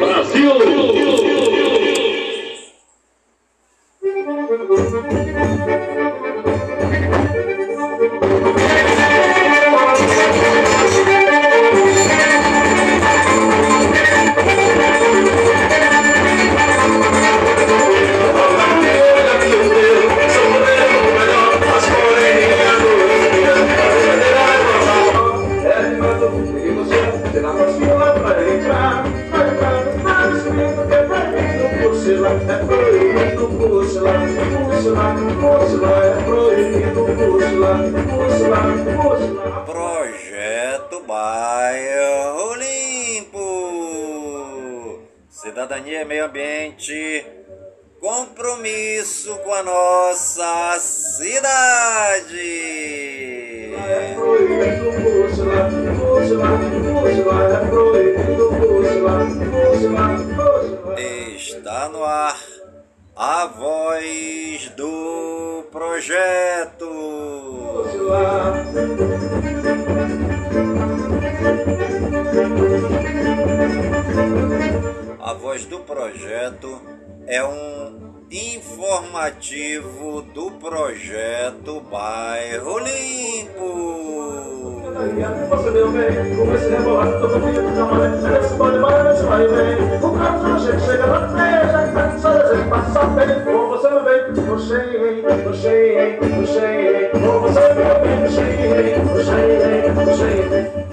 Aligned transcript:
Projeto 0.00 0.99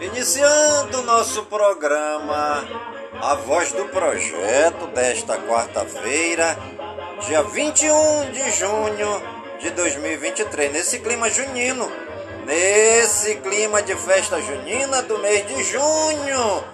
Iniciando 0.00 1.02
nosso 1.02 1.44
programa, 1.44 2.64
a 3.20 3.34
voz 3.34 3.72
do 3.72 3.84
projeto 3.86 4.86
desta 4.94 5.36
quarta-feira, 5.38 6.56
dia 7.26 7.42
21 7.42 8.30
de 8.30 8.50
junho 8.52 9.22
de 9.60 9.70
2023, 9.70 10.72
nesse 10.72 11.00
clima 11.00 11.28
junino, 11.28 11.90
nesse 12.46 13.36
clima 13.36 13.82
de 13.82 13.94
festa 13.96 14.40
junina 14.40 15.02
do 15.02 15.18
mês 15.18 15.46
de 15.46 15.62
junho. 15.64 16.64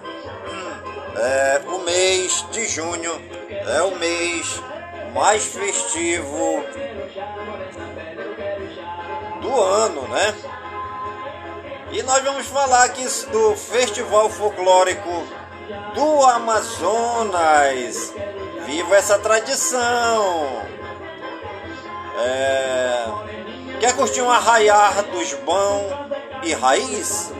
É, 1.15 1.61
o 1.67 1.79
mês 1.79 2.45
de 2.51 2.67
junho 2.67 3.21
é 3.49 3.81
o 3.81 3.95
mês 3.97 4.61
mais 5.13 5.45
festivo 5.45 6.63
do 9.51 9.61
ano, 9.61 10.07
né? 10.07 10.33
E 11.91 12.01
nós 12.03 12.23
vamos 12.23 12.47
falar 12.47 12.85
aqui 12.85 13.03
do 13.31 13.53
Festival 13.55 14.29
Folclórico 14.29 15.09
do 15.93 16.25
Amazonas. 16.25 18.13
Viva 18.65 18.95
essa 18.95 19.19
tradição! 19.19 20.61
É... 22.17 23.05
Quer 23.81 23.93
curtir 23.95 24.21
um 24.21 24.31
arraiar 24.31 25.03
dos 25.03 25.33
bão 25.33 25.85
e 26.43 26.53
raiz? 26.53 27.33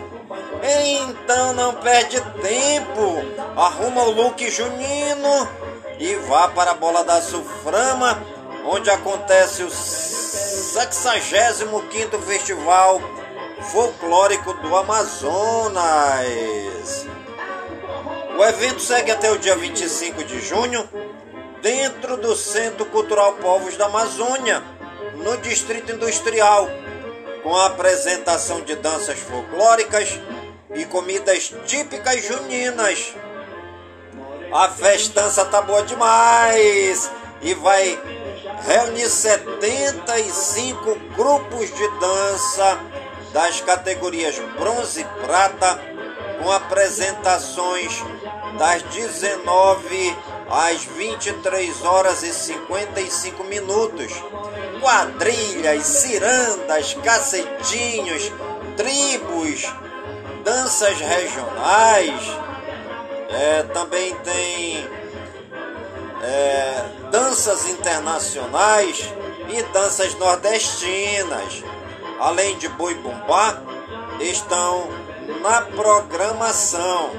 Então 0.63 1.53
não 1.53 1.75
perde 1.75 2.19
tempo, 2.41 3.23
arruma 3.55 4.03
o 4.03 4.11
look 4.11 4.49
junino 4.49 5.47
e 5.97 6.15
vá 6.15 6.49
para 6.49 6.71
a 6.71 6.75
Bola 6.75 7.03
da 7.03 7.21
Suframa, 7.21 8.21
onde 8.65 8.89
acontece 8.89 9.63
o 9.63 9.67
65º 9.67 12.19
Festival 12.21 13.01
Folclórico 13.71 14.53
do 14.55 14.75
Amazonas. 14.75 15.81
O 18.37 18.43
evento 18.43 18.81
segue 18.81 19.11
até 19.11 19.31
o 19.31 19.37
dia 19.37 19.55
25 19.55 20.23
de 20.23 20.41
junho, 20.41 20.89
dentro 21.61 22.17
do 22.17 22.35
Centro 22.35 22.85
Cultural 22.85 23.33
Povos 23.33 23.77
da 23.77 23.85
Amazônia, 23.85 24.63
no 25.15 25.37
Distrito 25.37 25.91
Industrial, 25.91 26.67
com 27.43 27.55
a 27.55 27.67
apresentação 27.67 28.61
de 28.61 28.73
danças 28.75 29.19
folclóricas 29.19 30.19
e 30.73 30.85
comidas 30.85 31.53
típicas 31.65 32.23
juninas. 32.23 33.13
A 34.53 34.69
festança 34.69 35.45
tá 35.45 35.61
boa 35.61 35.83
demais 35.83 37.11
e 37.41 37.53
vai 37.55 37.99
reunir 38.67 39.09
75 39.09 40.95
grupos 41.15 41.73
de 41.73 41.87
dança 41.99 42.79
das 43.33 43.61
categorias 43.61 44.37
bronze 44.57 45.01
e 45.01 45.25
prata, 45.25 45.79
com 46.41 46.51
apresentações 46.51 48.03
das 48.57 48.81
19 48.83 50.17
às 50.49 50.83
23 50.83 51.83
horas 51.85 52.23
e 52.23 52.33
55 52.33 53.43
minutos. 53.43 54.11
Quadrilhas, 54.81 55.85
cirandas, 55.85 56.93
cacetinhos, 56.95 58.31
tribos, 58.75 59.71
danças 60.43 60.99
regionais. 60.99 62.21
É, 63.29 63.63
também 63.63 64.13
tem 64.15 65.00
é, 66.21 66.85
danças 67.09 67.67
internacionais 67.67 69.11
e 69.49 69.63
danças 69.73 70.13
nordestinas, 70.15 71.63
além 72.19 72.57
de 72.57 72.69
boi 72.69 72.93
bumbá, 72.95 73.61
estão 74.19 74.87
na 75.41 75.61
programação. 75.61 77.11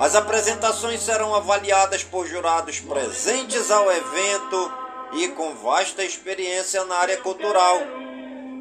As 0.00 0.14
apresentações 0.14 1.02
serão 1.02 1.34
avaliadas 1.34 2.04
por 2.04 2.26
jurados 2.26 2.80
presentes 2.80 3.70
ao 3.70 3.90
evento 3.90 4.72
e 5.12 5.28
com 5.28 5.54
vasta 5.56 6.04
experiência 6.04 6.84
na 6.84 6.96
área 6.96 7.16
cultural. 7.18 7.78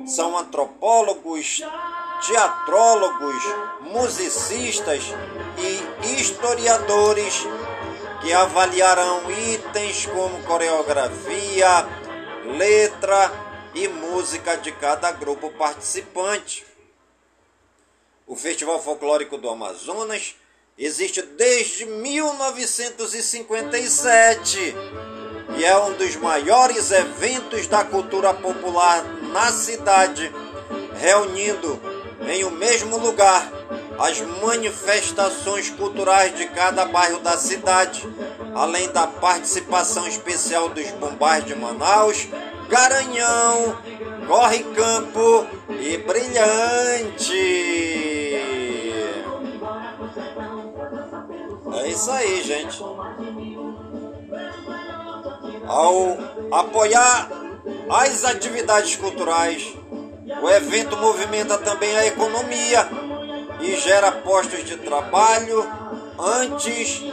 São 0.05 0.37
antropólogos, 0.37 1.61
teatrólogos, 2.25 3.43
musicistas 3.81 5.03
e 5.57 6.19
historiadores 6.19 7.45
que 8.27 8.33
avaliarão 8.33 9.31
itens 9.31 10.05
como 10.05 10.43
coreografia, 10.43 11.87
letra 12.57 13.31
e 13.73 13.87
música 13.87 14.57
de 14.57 14.73
cada 14.73 15.13
grupo 15.13 15.49
participante. 15.51 16.65
O 18.27 18.35
Festival 18.35 18.83
Folclórico 18.83 19.37
do 19.37 19.49
Amazonas 19.49 20.35
existe 20.77 21.21
desde 21.21 21.85
1957 21.85 24.75
e 25.57 25.63
é 25.63 25.77
um 25.77 25.93
dos 25.93 26.17
maiores 26.17 26.91
eventos 26.91 27.65
da 27.67 27.85
cultura 27.85 28.33
popular 28.33 29.05
na 29.31 29.53
cidade, 29.53 30.29
reunindo 30.99 31.79
em 32.27 32.43
um 32.43 32.51
mesmo 32.51 32.97
lugar 32.97 33.49
as 33.99 34.21
manifestações 34.41 35.69
culturais 35.71 36.35
de 36.35 36.45
cada 36.47 36.85
bairro 36.85 37.19
da 37.19 37.35
cidade, 37.37 38.07
além 38.53 38.89
da 38.91 39.07
participação 39.07 40.07
especial 40.07 40.69
dos 40.69 40.89
bombais 40.91 41.43
de 41.45 41.55
Manaus, 41.55 42.27
Garanhão, 42.69 43.77
Corre 44.27 44.63
Campo 44.75 45.47
e 45.69 45.97
Brilhante. 45.97 47.33
É 51.73 51.87
isso 51.89 52.11
aí, 52.11 52.43
gente. 52.43 52.81
Ao 55.65 56.17
apoiar 56.51 57.29
as 57.89 58.23
atividades 58.25 58.95
culturais, 58.95 59.73
o 60.41 60.49
evento 60.49 60.95
movimenta 60.97 61.57
também 61.57 61.95
a 61.97 62.05
economia 62.05 63.06
e 63.59 63.75
gera 63.77 64.11
postos 64.11 64.63
de 64.63 64.77
trabalho 64.77 65.67
antes 66.19 67.03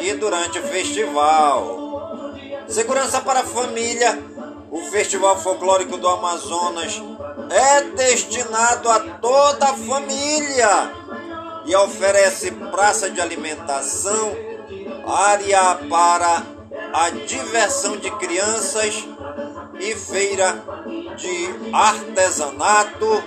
e 0.00 0.14
durante 0.14 0.58
o 0.58 0.62
festival. 0.62 2.34
Segurança 2.68 3.20
para 3.20 3.40
a 3.40 3.44
família. 3.44 4.34
O 4.70 4.80
Festival 4.86 5.38
Folclórico 5.38 5.96
do 5.96 6.08
Amazonas 6.08 7.00
é 7.48 7.82
destinado 7.82 8.90
a 8.90 8.98
toda 8.98 9.66
a 9.66 9.74
família 9.74 10.90
e 11.64 11.76
oferece 11.76 12.50
praça 12.50 13.08
de 13.08 13.20
alimentação, 13.20 14.34
área 15.06 15.76
para 15.88 16.42
a 16.92 17.10
diversão 17.10 17.96
de 17.96 18.10
crianças 18.12 19.06
e 19.78 19.94
feira 19.94 20.60
de 21.16 21.72
artesanato 21.72 23.22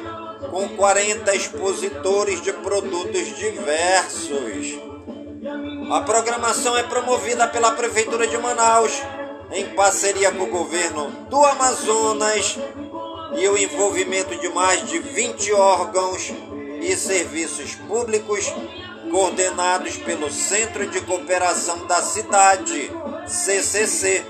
com 0.52 0.70
40 0.70 1.36
expositores 1.36 2.42
de 2.42 2.54
produtos 2.54 3.36
diversos. 3.38 4.80
A 5.92 6.02
programação 6.02 6.78
é 6.78 6.84
promovida 6.84 7.48
pela 7.48 7.72
Prefeitura 7.72 8.28
de 8.28 8.38
Manaus, 8.38 8.92
em 9.52 9.66
parceria 9.70 10.32
com 10.32 10.44
o 10.44 10.48
governo 10.48 11.10
do 11.30 11.44
Amazonas 11.46 12.58
e 13.38 13.48
o 13.48 13.58
envolvimento 13.58 14.36
de 14.38 14.50
mais 14.50 14.88
de 14.88 15.00
20 15.00 15.54
órgãos 15.54 16.34
e 16.82 16.96
serviços 16.96 17.76
públicos 17.76 18.54
coordenados 19.10 19.98
pelo 19.98 20.30
Centro 20.30 20.86
de 20.88 21.00
Cooperação 21.02 21.88
da 21.88 22.02
Cidade, 22.02 22.92
CCC, 23.26 24.26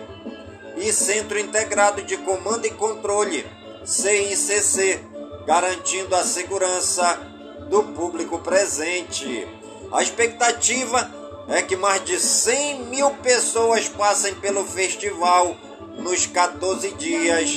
e 0.77 0.93
Centro 0.93 1.39
Integrado 1.39 2.01
de 2.03 2.17
Comando 2.17 2.65
e 2.65 2.71
Controle, 2.71 3.45
CICC, 3.83 4.99
garantindo 5.47 6.13
a 6.13 6.25
segurança 6.25 7.17
do 7.69 7.81
público 7.81 8.37
presente. 8.39 9.47
A 9.93 10.03
expectativa 10.03 11.09
é 11.47 11.61
que 11.61 11.77
mais 11.77 12.03
de 12.03 12.19
100 12.19 12.87
mil 12.87 13.11
pessoas 13.11 13.87
passem 13.87 14.35
pelo 14.35 14.65
festival 14.65 15.55
nos 15.99 16.25
14 16.25 16.91
dias 16.95 17.49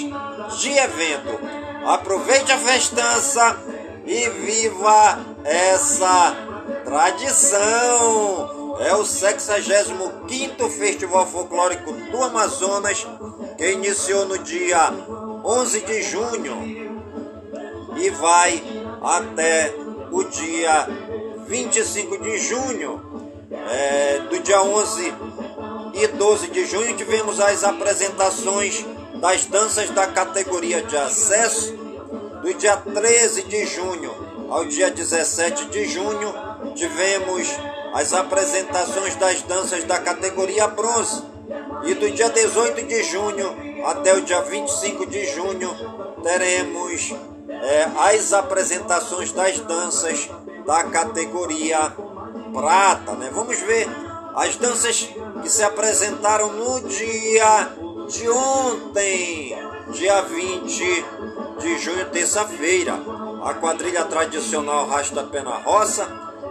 de 0.60 0.70
evento. 0.70 1.40
Aproveite 1.84 2.52
a 2.52 2.58
festança 2.58 3.58
e 4.06 4.28
viva 4.28 5.18
essa 5.44 6.36
tradição! 6.84 8.60
É 8.78 8.94
o 8.94 9.02
65º 9.02 10.70
Festival 10.70 11.26
Folclórico 11.26 11.92
do 11.92 12.22
Amazonas, 12.22 13.06
que 13.58 13.72
iniciou 13.72 14.24
no 14.24 14.38
dia 14.38 14.90
11 15.44 15.80
de 15.82 16.02
junho 16.02 16.79
e 18.00 18.10
vai 18.10 18.62
até 19.02 19.74
o 20.10 20.24
dia 20.24 20.88
25 21.46 22.18
de 22.18 22.38
junho. 22.38 23.10
É, 23.70 24.20
do 24.30 24.38
dia 24.40 24.62
11 24.62 25.14
e 25.94 26.06
12 26.06 26.48
de 26.48 26.64
junho 26.66 26.96
tivemos 26.96 27.40
as 27.40 27.62
apresentações 27.62 28.84
das 29.20 29.44
danças 29.46 29.90
da 29.90 30.06
categoria 30.06 30.82
de 30.82 30.96
acesso. 30.96 31.76
Do 32.42 32.54
dia 32.54 32.76
13 32.76 33.42
de 33.44 33.66
junho 33.66 34.30
ao 34.48 34.64
dia 34.64 34.90
17 34.90 35.66
de 35.66 35.84
junho 35.84 36.34
tivemos 36.74 37.48
as 37.92 38.12
apresentações 38.14 39.14
das 39.16 39.42
danças 39.42 39.84
da 39.84 39.98
categoria 39.98 40.66
bronze. 40.68 41.22
E 41.84 41.94
do 41.94 42.10
dia 42.10 42.30
18 42.30 42.86
de 42.86 43.02
junho 43.02 43.84
até 43.84 44.14
o 44.14 44.20
dia 44.22 44.40
25 44.42 45.06
de 45.06 45.26
junho 45.26 45.70
teremos 46.22 47.14
é, 47.60 47.84
as 47.96 48.32
apresentações 48.32 49.32
das 49.32 49.58
danças 49.60 50.28
da 50.66 50.84
categoria 50.84 51.92
prata. 52.52 53.12
Né? 53.12 53.30
Vamos 53.32 53.58
ver 53.60 53.88
as 54.34 54.56
danças 54.56 55.08
que 55.42 55.48
se 55.48 55.62
apresentaram 55.62 56.52
no 56.52 56.80
dia 56.88 57.70
de 58.08 58.28
ontem, 58.28 59.56
dia 59.92 60.22
20 60.22 61.04
de 61.58 61.78
junho, 61.78 62.10
terça-feira. 62.10 62.94
A 63.44 63.54
quadrilha 63.54 64.04
tradicional 64.04 64.86
Rasta 64.86 65.22
na 65.22 65.56
Roça, 65.58 66.06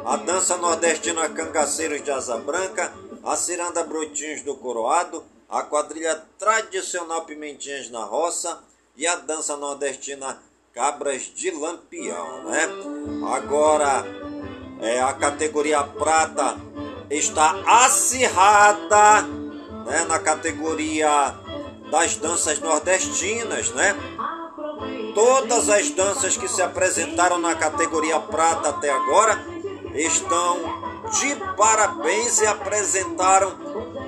a 0.06 0.16
dança 0.18 0.58
nordestina 0.58 1.30
Cangaceiros 1.30 2.04
de 2.04 2.10
Asa 2.10 2.38
Branca, 2.38 2.92
a 3.24 3.36
ciranda 3.36 3.84
Brotinhos 3.84 4.42
do 4.42 4.56
Coroado, 4.56 5.24
a 5.48 5.64
quadrilha 5.64 6.16
tradicional 6.38 7.26
Pimentinhas 7.26 7.90
na 7.90 8.04
Roça 8.04 8.60
e 8.96 9.06
a 9.06 9.16
dança 9.16 9.56
nordestina 9.56 10.42
Cabras 10.80 11.24
de 11.36 11.52
Lampião, 11.52 12.46
né? 12.46 12.70
Agora, 13.36 14.06
é, 14.80 15.02
a 15.02 15.12
categoria 15.12 15.84
prata 15.84 16.56
está 17.10 17.54
acirrada 17.84 19.24
né, 19.86 20.06
na 20.08 20.20
categoria 20.20 21.36
das 21.92 22.16
danças 22.16 22.62
nordestinas, 22.62 23.72
né? 23.72 23.94
Todas 25.14 25.68
as 25.68 25.90
danças 25.90 26.38
que 26.38 26.48
se 26.48 26.62
apresentaram 26.62 27.40
na 27.40 27.56
categoria 27.56 28.18
prata 28.18 28.70
até 28.70 28.90
agora 28.90 29.38
estão 29.94 30.62
de 31.12 31.36
parabéns 31.58 32.40
e 32.40 32.48
apresentaram 32.48 33.52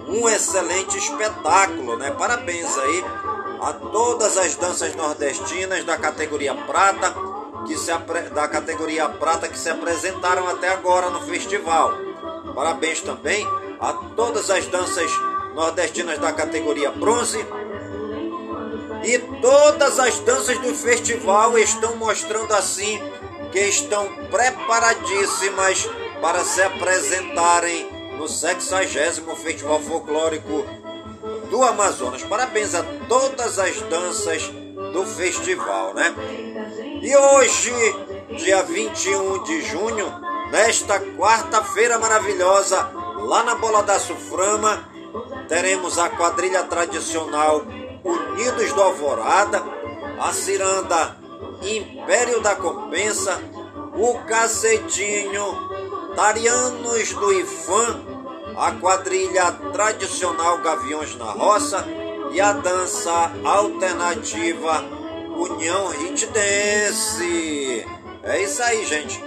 um 0.07 0.29
excelente 0.29 0.97
espetáculo, 0.97 1.97
né? 1.97 2.11
Parabéns 2.11 2.77
aí 2.77 3.03
a 3.61 3.73
todas 3.73 4.37
as 4.37 4.55
danças 4.55 4.95
nordestinas 4.95 5.83
da 5.83 5.95
categoria 5.95 6.55
prata 6.55 7.13
que 7.67 7.77
se 7.77 7.91
da 8.33 8.47
categoria 8.47 9.07
prata 9.07 9.47
que 9.47 9.57
se 9.57 9.69
apresentaram 9.69 10.47
até 10.47 10.69
agora 10.69 11.11
no 11.11 11.21
festival. 11.21 11.93
Parabéns 12.55 13.01
também 13.01 13.47
a 13.79 13.93
todas 14.15 14.49
as 14.49 14.65
danças 14.65 15.11
nordestinas 15.53 16.17
da 16.17 16.33
categoria 16.33 16.91
bronze. 16.91 17.37
E 19.03 19.19
todas 19.41 19.99
as 19.99 20.19
danças 20.21 20.57
do 20.57 20.73
festival 20.73 21.55
estão 21.59 21.95
mostrando 21.97 22.53
assim 22.55 22.99
que 23.51 23.59
estão 23.59 24.07
preparadíssimas 24.31 25.87
para 26.19 26.43
se 26.43 26.63
apresentarem 26.63 27.87
no 28.17 28.27
60 28.27 29.35
Festival 29.35 29.79
Folclórico 29.79 30.80
do 31.51 31.62
Amazonas. 31.63 32.24
Parabéns 32.24 32.74
a 32.74 32.81
todas 33.08 33.60
as 33.60 33.79
danças 33.81 34.50
do 34.93 35.05
festival, 35.05 35.93
né? 35.93 36.15
E 37.01 37.15
hoje, 37.15 37.74
dia 38.38 38.63
21 38.63 39.43
de 39.43 39.62
junho, 39.63 40.08
nesta 40.50 41.00
quarta-feira 41.00 42.00
maravilhosa, 42.00 42.89
lá 43.20 43.43
na 43.43 43.55
Bola 43.55 43.84
da 43.84 44.00
Suframa, 44.00 44.89
teremos 45.50 46.00
a 46.00 46.10
quadrilha 46.10 46.63
tradicional 46.63 47.63
Unidos 48.03 48.72
do 48.72 48.81
Alvorada, 48.81 49.62
a 50.20 50.31
ciranda 50.31 51.17
Império 51.62 52.39
da 52.39 52.55
Compensa, 52.55 53.38
o 53.93 54.17
Cacetinho, 54.20 56.15
Tarianos 56.15 57.12
do 57.13 57.34
Ifã, 57.34 58.10
a 58.55 58.72
quadrilha 58.74 59.51
tradicional 59.74 60.60
Gaviões 60.60 61.15
na 61.15 61.31
Roça 61.31 61.86
e 62.31 62.39
a 62.39 62.53
dança 62.53 63.31
alternativa 63.43 64.84
União 65.36 65.88
Hit 65.89 66.27
Dance. 66.27 67.86
É 68.24 68.43
isso 68.43 68.62
aí, 68.63 68.86
gente. 68.86 69.24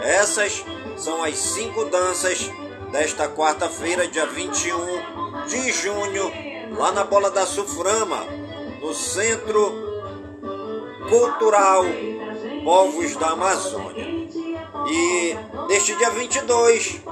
Essas 0.00 0.64
são 0.96 1.22
as 1.22 1.36
cinco 1.36 1.84
danças 1.86 2.50
desta 2.92 3.28
quarta-feira, 3.28 4.06
dia 4.06 4.26
21 4.26 5.46
de 5.46 5.72
junho, 5.72 6.32
lá 6.76 6.92
na 6.92 7.04
Bola 7.04 7.30
da 7.30 7.44
Suframa, 7.44 8.24
no 8.80 8.94
Centro 8.94 9.72
Cultural 11.08 11.84
Povos 12.64 13.16
da 13.16 13.30
Amazônia. 13.30 14.06
E 14.88 15.36
neste 15.68 15.94
dia 15.96 16.10
22 16.10 17.02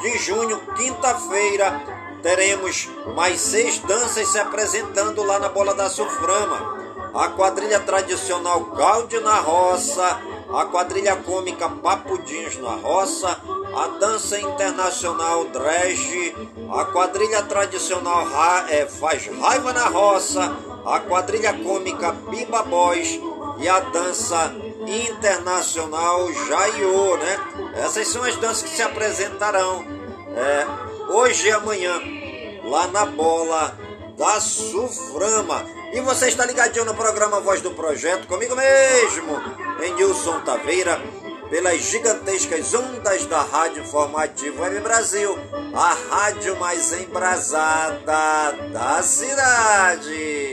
de 0.00 0.18
junho, 0.18 0.58
quinta-feira, 0.76 1.80
teremos 2.22 2.88
mais 3.14 3.40
seis 3.40 3.78
danças 3.80 4.28
se 4.28 4.38
apresentando 4.38 5.22
lá 5.22 5.38
na 5.38 5.48
Bola 5.48 5.74
da 5.74 5.88
Suframa. 5.88 6.80
A 7.14 7.28
quadrilha 7.28 7.80
tradicional 7.80 8.60
Gaudi 8.60 9.18
na 9.18 9.40
Roça, 9.40 10.20
a 10.54 10.64
quadrilha 10.64 11.16
cômica 11.16 11.68
Papudinhos 11.68 12.56
na 12.58 12.70
Roça, 12.70 13.40
a 13.74 13.98
dança 13.98 14.40
internacional 14.40 15.44
Dredge, 15.46 16.34
a 16.70 16.84
quadrilha 16.84 17.42
tradicional 17.42 18.26
é, 18.68 18.86
Faz 18.86 19.26
Raiva 19.26 19.72
na 19.72 19.86
Roça, 19.88 20.56
a 20.86 21.00
quadrilha 21.00 21.52
cômica 21.52 22.12
Biba 22.12 22.62
Boys 22.62 23.20
e 23.58 23.68
a 23.68 23.80
dança 23.80 24.54
internacional 24.86 26.32
Jaiô, 26.32 27.16
né? 27.16 27.38
Essas 27.76 28.08
são 28.08 28.22
as 28.22 28.36
danças 28.36 28.62
que 28.68 28.76
se 28.76 28.82
apresentarão 28.82 29.84
é, 30.36 31.12
hoje 31.12 31.48
e 31.48 31.52
amanhã 31.52 32.00
lá 32.64 32.86
na 32.88 33.06
bola 33.06 33.76
da 34.16 34.40
Suframa. 34.40 35.64
E 35.92 36.00
você 36.00 36.28
está 36.28 36.44
ligadinho 36.44 36.84
no 36.84 36.94
programa 36.94 37.40
Voz 37.40 37.60
do 37.60 37.72
Projeto 37.72 38.26
comigo 38.26 38.54
mesmo, 38.54 39.42
em 39.82 39.94
Nilson 39.94 40.40
Taveira, 40.40 41.00
pelas 41.50 41.80
gigantescas 41.80 42.72
ondas 42.74 43.26
da 43.26 43.42
Rádio 43.42 43.82
Informativo 43.82 44.62
Web 44.62 44.80
Brasil, 44.80 45.36
a 45.74 45.96
rádio 46.10 46.56
mais 46.60 46.92
embrasada 46.92 48.52
da 48.72 49.02
cidade. 49.02 50.50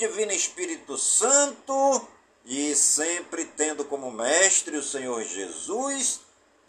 Divino 0.00 0.32
Espírito 0.32 0.96
Santo 0.96 2.08
e 2.46 2.74
sempre 2.74 3.44
tendo 3.44 3.84
como 3.84 4.10
mestre 4.10 4.78
o 4.78 4.82
Senhor 4.82 5.22
Jesus 5.22 6.20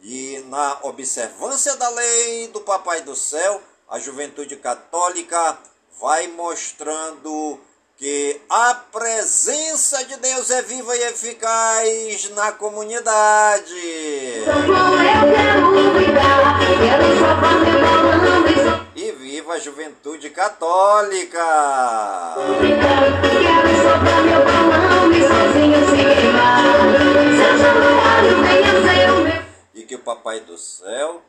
e 0.02 0.44
na 0.50 0.80
observância 0.82 1.78
da 1.78 1.88
lei 1.88 2.50
do 2.50 2.60
Papai 2.60 3.04
do 3.04 3.16
Céu 3.16 3.62
a 3.88 3.98
juventude 4.00 4.58
católica 4.58 5.58
vai 6.02 6.28
mostrando 6.28 7.58
que 7.96 8.42
a 8.50 8.74
presença 8.74 10.04
de 10.04 10.18
Deus 10.18 10.50
é 10.50 10.62
viva 10.64 10.94
e 10.98 11.04
eficaz 11.04 12.32
na 12.32 12.52
comunidade. 12.52 13.74
E 13.74 14.44
viva 17.08 18.68
a 18.68 18.71
juventude 19.62 20.30
católica! 20.32 21.40
E 29.74 29.84
que 29.84 29.96
o 29.96 30.00
Papai 30.00 30.40
do 30.42 30.58
Céu 30.58 31.22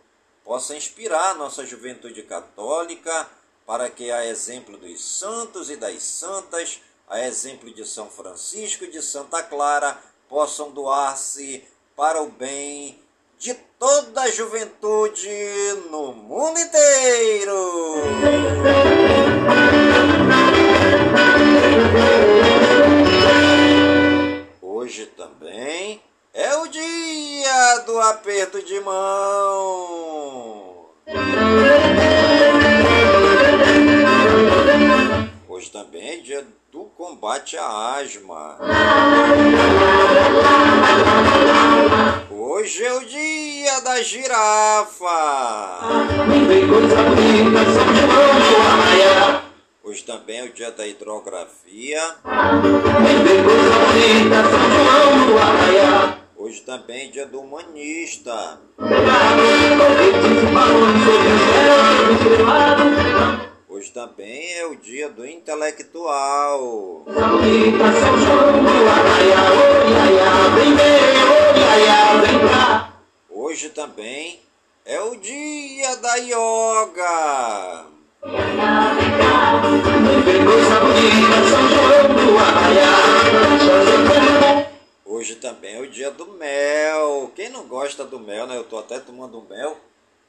possa 0.43 0.75
inspirar 0.75 1.37
nossa 1.37 1.65
juventude 1.67 2.23
católica 2.23 3.29
para 3.67 3.89
que, 3.91 4.11
a 4.11 4.27
exemplo 4.27 4.77
dos 4.77 5.05
santos 5.05 5.71
e 5.71 5.77
das 5.77 6.03
santas, 6.03 6.81
a 7.09 7.21
exemplo 7.21 7.73
de 7.73 7.87
São 7.87 8.09
Francisco 8.09 8.85
e 8.85 8.91
de 8.91 9.03
Santa 9.03 9.43
Clara, 9.43 9.99
possam 10.29 10.71
doar-se 10.71 11.63
para 11.95 12.23
o 12.23 12.31
bem 12.31 12.99
de 13.43 13.55
toda 13.77 14.23
a 14.23 14.31
juventude 14.31 15.29
no 15.91 16.13
mundo 16.13 16.61
inteiro. 16.61 18.05
Hoje 24.63 25.07
também 25.07 26.01
é 26.33 26.57
o 26.59 26.69
dia 26.69 27.79
do 27.85 28.01
aperto 28.01 28.63
de 28.63 28.79
mão. 28.79 29.83
Hoje 35.49 35.69
também 35.73 36.11
é 36.11 36.17
dia 36.19 36.47
combate 37.03 37.57
à 37.59 37.97
asma. 37.97 38.59
Hoje 42.31 42.85
é 42.85 42.93
o 42.93 43.05
dia 43.05 43.81
da 43.81 44.01
girafa. 44.01 45.11
Hoje 49.83 50.05
também 50.05 50.39
é 50.39 50.45
o 50.45 50.53
dia 50.53 50.71
da 50.71 50.87
hidrografia. 50.87 52.01
Hoje 56.37 56.61
também 56.61 57.09
é 57.09 57.11
dia 57.11 57.27
do 57.27 57.41
humanista. 57.41 58.61
Hoje 63.83 63.91
também 63.91 64.53
é 64.55 64.65
o 64.65 64.77
dia 64.77 65.09
do 65.09 65.27
intelectual. 65.27 67.05
Hoje 73.29 73.71
também 73.71 74.39
é 74.85 75.01
o 75.01 75.17
dia 75.17 75.97
da 75.97 76.15
yoga. 76.15 77.87
Hoje 85.05 85.35
também 85.35 85.75
é 85.75 85.81
o 85.81 85.91
dia 85.91 86.13
do 86.13 86.27
mel. 86.35 87.33
Quem 87.35 87.49
não 87.49 87.67
gosta 87.67 88.05
do 88.05 88.21
mel, 88.21 88.47
né? 88.47 88.57
Eu 88.57 88.63
tô 88.63 88.79
até 88.79 89.01
tomando 89.01 89.45
mel. 89.51 89.77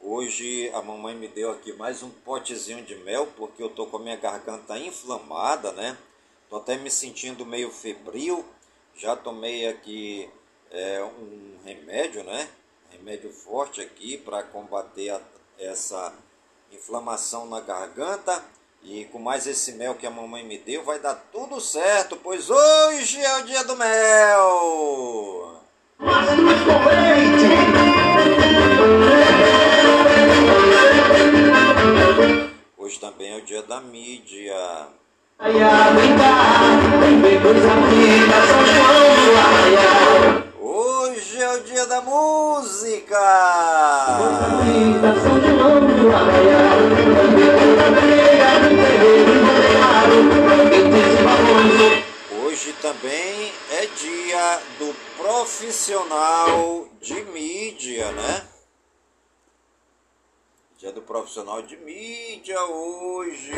Hoje 0.06 0.70
a 0.74 0.82
mamãe 0.82 1.14
me 1.14 1.26
deu 1.26 1.50
aqui 1.50 1.72
mais 1.72 2.02
um 2.02 2.10
potezinho 2.10 2.84
de 2.84 2.94
mel, 2.96 3.26
porque 3.38 3.62
eu 3.62 3.70
tô 3.70 3.86
com 3.86 3.96
a 3.96 4.00
minha 4.00 4.16
garganta 4.16 4.78
inflamada, 4.78 5.72
né? 5.72 5.96
Tô 6.50 6.56
até 6.56 6.76
me 6.76 6.90
sentindo 6.90 7.46
meio 7.46 7.70
febril. 7.70 8.44
Já 8.94 9.16
tomei 9.16 9.66
aqui 9.66 10.28
é, 10.70 11.02
um 11.02 11.56
remédio, 11.64 12.22
né? 12.22 12.46
Remédio 12.90 13.32
forte 13.32 13.80
aqui 13.80 14.18
para 14.18 14.42
combater 14.42 15.08
a, 15.08 15.22
essa 15.58 16.12
inflamação 16.70 17.46
na 17.46 17.60
garganta. 17.62 18.44
E 18.82 19.06
com 19.06 19.18
mais 19.18 19.46
esse 19.46 19.72
mel 19.72 19.94
que 19.94 20.06
a 20.06 20.10
mamãe 20.10 20.44
me 20.44 20.58
deu, 20.58 20.84
vai 20.84 20.98
dar 20.98 21.14
tudo 21.32 21.58
certo, 21.62 22.14
pois 22.22 22.50
hoje 22.50 23.22
é 23.22 23.38
o 23.38 23.44
dia 23.44 23.64
do 23.64 23.74
mel. 23.74 25.62
Hoje 32.84 33.00
também 33.00 33.32
é 33.32 33.38
o 33.38 33.40
dia 33.40 33.62
da 33.62 33.80
mídia. 33.80 34.88
Hoje 40.60 41.40
é 41.40 41.50
o 41.54 41.60
dia 41.62 41.86
da 41.86 42.02
música. 42.02 43.18
Hoje 52.44 52.74
também 52.82 53.52
é 53.72 53.86
dia 53.96 54.60
do 54.78 54.94
profissional 55.16 56.86
de 57.00 57.24
mídia, 57.32 58.12
né? 58.12 58.53
Dia 60.84 60.92
do 60.92 61.00
profissional 61.00 61.62
de 61.62 61.78
mídia 61.78 62.62
hoje. 62.66 63.54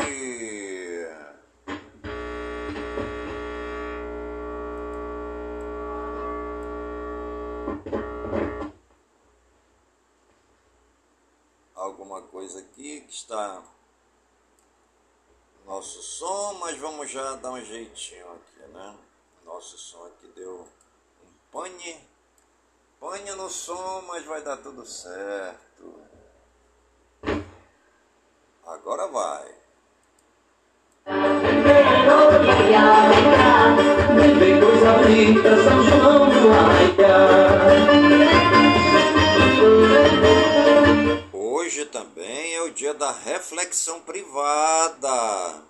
Alguma 11.75 12.21
coisa 12.21 12.59
aqui 12.59 13.01
que 13.01 13.13
está 13.13 13.61
nosso 15.65 16.01
som, 16.01 16.53
mas 16.53 16.77
vamos 16.77 17.11
já 17.11 17.35
dar 17.35 17.51
um 17.51 17.61
jeitinho 17.61 18.31
aqui, 18.31 18.71
né? 18.71 18.97
Nosso 19.43 19.77
som 19.77 20.05
aqui 20.05 20.27
deu 20.29 20.65
um 21.25 21.33
pane, 21.51 22.07
pane 23.01 23.31
no 23.33 23.49
som, 23.49 24.01
mas 24.03 24.23
vai 24.23 24.41
dar 24.41 24.55
tudo 24.55 24.85
certo. 24.85 26.06
Agora 28.67 29.07
vai. 29.07 29.45
Do 31.05 31.17
Hoje 41.31 41.85
também 41.85 42.55
é 42.55 42.61
o 42.63 42.69
dia 42.71 42.93
da 42.93 43.13
reflexão 43.13 44.01
privada. 44.01 45.63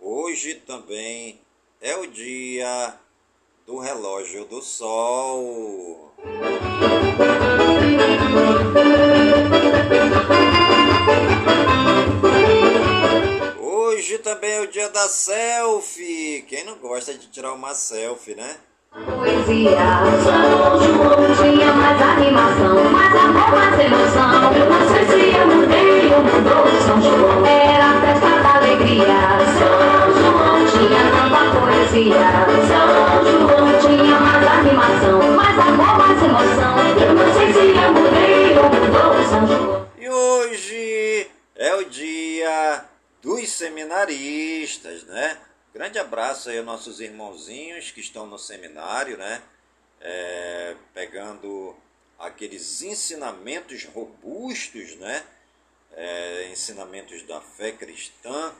Hoje 0.00 0.54
também 0.54 1.38
é 1.82 1.94
o 1.98 2.06
dia 2.06 3.03
do 3.66 3.78
relógio 3.78 4.44
do 4.44 4.60
sol. 4.60 6.12
Hoje 13.58 14.18
também 14.18 14.52
é 14.52 14.60
o 14.60 14.66
dia 14.66 14.88
da 14.90 15.08
selfie. 15.08 16.44
Quem 16.48 16.64
não 16.64 16.76
gosta 16.76 17.14
de 17.14 17.26
tirar 17.28 17.52
uma 17.52 17.74
selfie, 17.74 18.34
né? 18.34 18.56
Poesia, 18.92 19.76
São 20.22 20.80
João 20.82 21.34
tinha 21.34 21.72
mais 21.72 22.00
animação, 22.00 22.84
mais 22.92 23.16
amor, 23.16 23.50
mais 23.50 23.80
emoção. 23.80 24.52
Não 24.68 24.88
sei 24.88 25.04
se 25.06 25.36
eu 25.36 25.46
mudei 25.46 26.12
ou 26.12 26.22
mudou 26.22 26.80
São 26.86 27.02
João. 27.02 27.44
Era 27.46 28.00
festa 28.00 28.43
alegria. 28.64 29.06
São 29.58 29.74
João 30.18 30.66
tinha 30.66 31.02
tanta 31.10 31.60
poesia. 31.60 32.24
São 32.68 32.86
João 33.30 33.80
tinha 33.80 34.20
mais 34.20 34.46
animação, 34.46 35.32
mais 35.36 35.58
amor, 35.58 35.98
mais 35.98 36.22
emoção. 36.22 36.74
Eu 37.02 37.14
não 37.14 37.34
sei 37.34 37.52
se 37.52 37.58
eu 37.58 37.92
mudei 37.92 38.58
ou 38.58 38.64
mudou 38.64 39.28
São 39.28 39.46
João. 39.46 39.88
E 39.98 40.08
hoje 40.08 41.30
é 41.54 41.74
o 41.74 41.84
dia 41.84 42.84
dos 43.22 43.48
seminaristas, 43.50 45.04
né? 45.04 45.38
Grande 45.72 45.98
abraço 45.98 46.50
aí 46.50 46.58
aos 46.58 46.66
nossos 46.66 47.00
irmãozinhos 47.00 47.90
que 47.90 48.00
estão 48.00 48.26
no 48.26 48.38
seminário, 48.38 49.16
né? 49.18 49.42
É, 50.00 50.74
pegando 50.92 51.74
aqueles 52.18 52.82
ensinamentos 52.82 53.84
robustos, 53.84 54.96
né? 54.96 55.22
É, 55.96 56.48
ensinamentos 56.50 57.22
da 57.22 57.40
fé 57.40 57.72
cristã, 57.72 58.54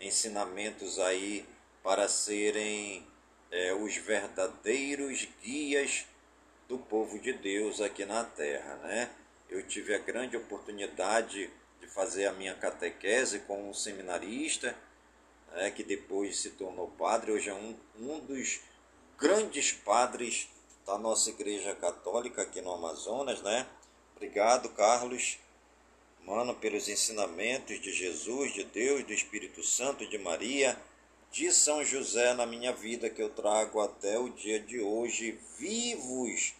ensinamentos 0.00 0.98
aí 0.98 1.46
para 1.82 2.08
serem 2.08 3.06
é, 3.50 3.74
os 3.74 3.96
verdadeiros 3.96 5.28
guias 5.42 6.06
do 6.68 6.78
povo 6.78 7.18
de 7.18 7.32
Deus 7.32 7.80
aqui 7.80 8.04
na 8.04 8.24
terra, 8.24 8.76
né? 8.76 9.10
Eu 9.48 9.66
tive 9.66 9.94
a 9.94 9.98
grande 9.98 10.36
oportunidade 10.36 11.50
fazer 11.88 12.26
a 12.26 12.32
minha 12.32 12.54
catequese 12.54 13.40
com 13.40 13.68
um 13.68 13.74
seminarista, 13.74 14.76
né, 15.52 15.70
que 15.70 15.82
depois 15.82 16.38
se 16.38 16.50
tornou 16.50 16.88
padre, 16.98 17.32
hoje 17.32 17.48
é 17.48 17.54
um, 17.54 17.74
um 17.98 18.20
dos 18.20 18.60
grandes 19.18 19.72
padres 19.72 20.48
da 20.86 20.98
nossa 20.98 21.30
Igreja 21.30 21.74
Católica 21.74 22.42
aqui 22.42 22.60
no 22.60 22.72
Amazonas, 22.72 23.42
né? 23.42 23.66
Obrigado, 24.14 24.68
Carlos, 24.70 25.38
mano, 26.28 26.54
pelos 26.54 26.90
ensinamentos 26.90 27.80
de 27.80 27.90
Jesus, 27.90 28.52
de 28.52 28.62
Deus, 28.64 29.02
do 29.02 29.14
Espírito 29.14 29.62
Santo, 29.62 30.06
de 30.06 30.18
Maria, 30.18 30.78
de 31.32 31.50
São 31.50 31.82
José 31.82 32.34
na 32.34 32.44
minha 32.44 32.70
vida 32.70 33.08
que 33.08 33.22
eu 33.22 33.30
trago 33.30 33.80
até 33.80 34.18
o 34.18 34.28
dia 34.28 34.60
de 34.60 34.78
hoje, 34.78 35.38
vivos 35.58 36.52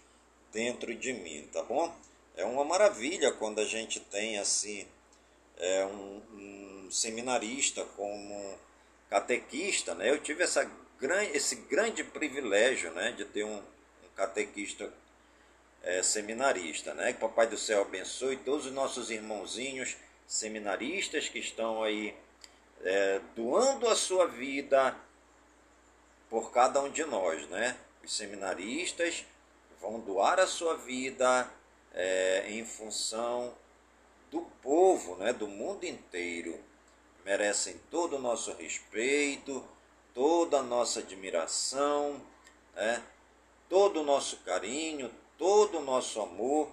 dentro 0.50 0.94
de 0.94 1.12
mim, 1.12 1.46
tá 1.52 1.62
bom? 1.62 1.94
É 2.34 2.46
uma 2.46 2.64
maravilha 2.64 3.30
quando 3.32 3.60
a 3.60 3.64
gente 3.66 4.00
tem 4.00 4.38
assim 4.38 4.86
é, 5.58 5.84
um, 5.84 6.22
um, 6.32 6.90
seminarista, 6.90 7.84
como 7.94 8.58
catequista, 9.10 9.94
né? 9.94 10.10
Eu 10.10 10.18
tive 10.22 10.44
essa, 10.44 10.70
esse 11.34 11.56
grande 11.56 12.02
privilégio, 12.02 12.90
né, 12.92 13.12
de 13.12 13.26
ter 13.26 13.44
um, 13.44 13.58
um 13.58 14.08
catequista 14.16 14.90
é, 15.82 16.02
seminarista, 16.02 16.94
né? 16.94 17.12
Que 17.12 17.20
Papai 17.20 17.46
do 17.46 17.56
Céu 17.56 17.82
abençoe 17.82 18.36
todos 18.36 18.66
os 18.66 18.72
nossos 18.72 19.10
irmãozinhos 19.10 19.96
seminaristas 20.26 21.28
que 21.28 21.38
estão 21.38 21.82
aí 21.82 22.14
é, 22.82 23.20
doando 23.34 23.88
a 23.88 23.96
sua 23.96 24.26
vida 24.26 24.96
por 26.28 26.50
cada 26.52 26.80
um 26.80 26.90
de 26.90 27.04
nós, 27.04 27.48
né? 27.48 27.76
Os 28.04 28.16
seminaristas 28.16 29.24
vão 29.80 30.00
doar 30.00 30.38
a 30.38 30.46
sua 30.46 30.76
vida 30.76 31.48
é, 31.94 32.46
em 32.48 32.64
função 32.64 33.54
do 34.30 34.42
povo, 34.62 35.16
né, 35.16 35.32
do 35.32 35.48
mundo 35.48 35.84
inteiro. 35.84 36.58
merecem 37.24 37.78
todo 37.90 38.16
o 38.16 38.18
nosso 38.18 38.52
respeito, 38.52 39.62
toda 40.14 40.58
a 40.58 40.62
nossa 40.62 41.00
admiração, 41.00 42.20
né? 42.74 43.02
todo 43.68 44.00
o 44.00 44.04
nosso 44.04 44.38
carinho, 44.38 45.10
todo 45.38 45.78
o 45.78 45.84
nosso 45.84 46.20
amor, 46.20 46.68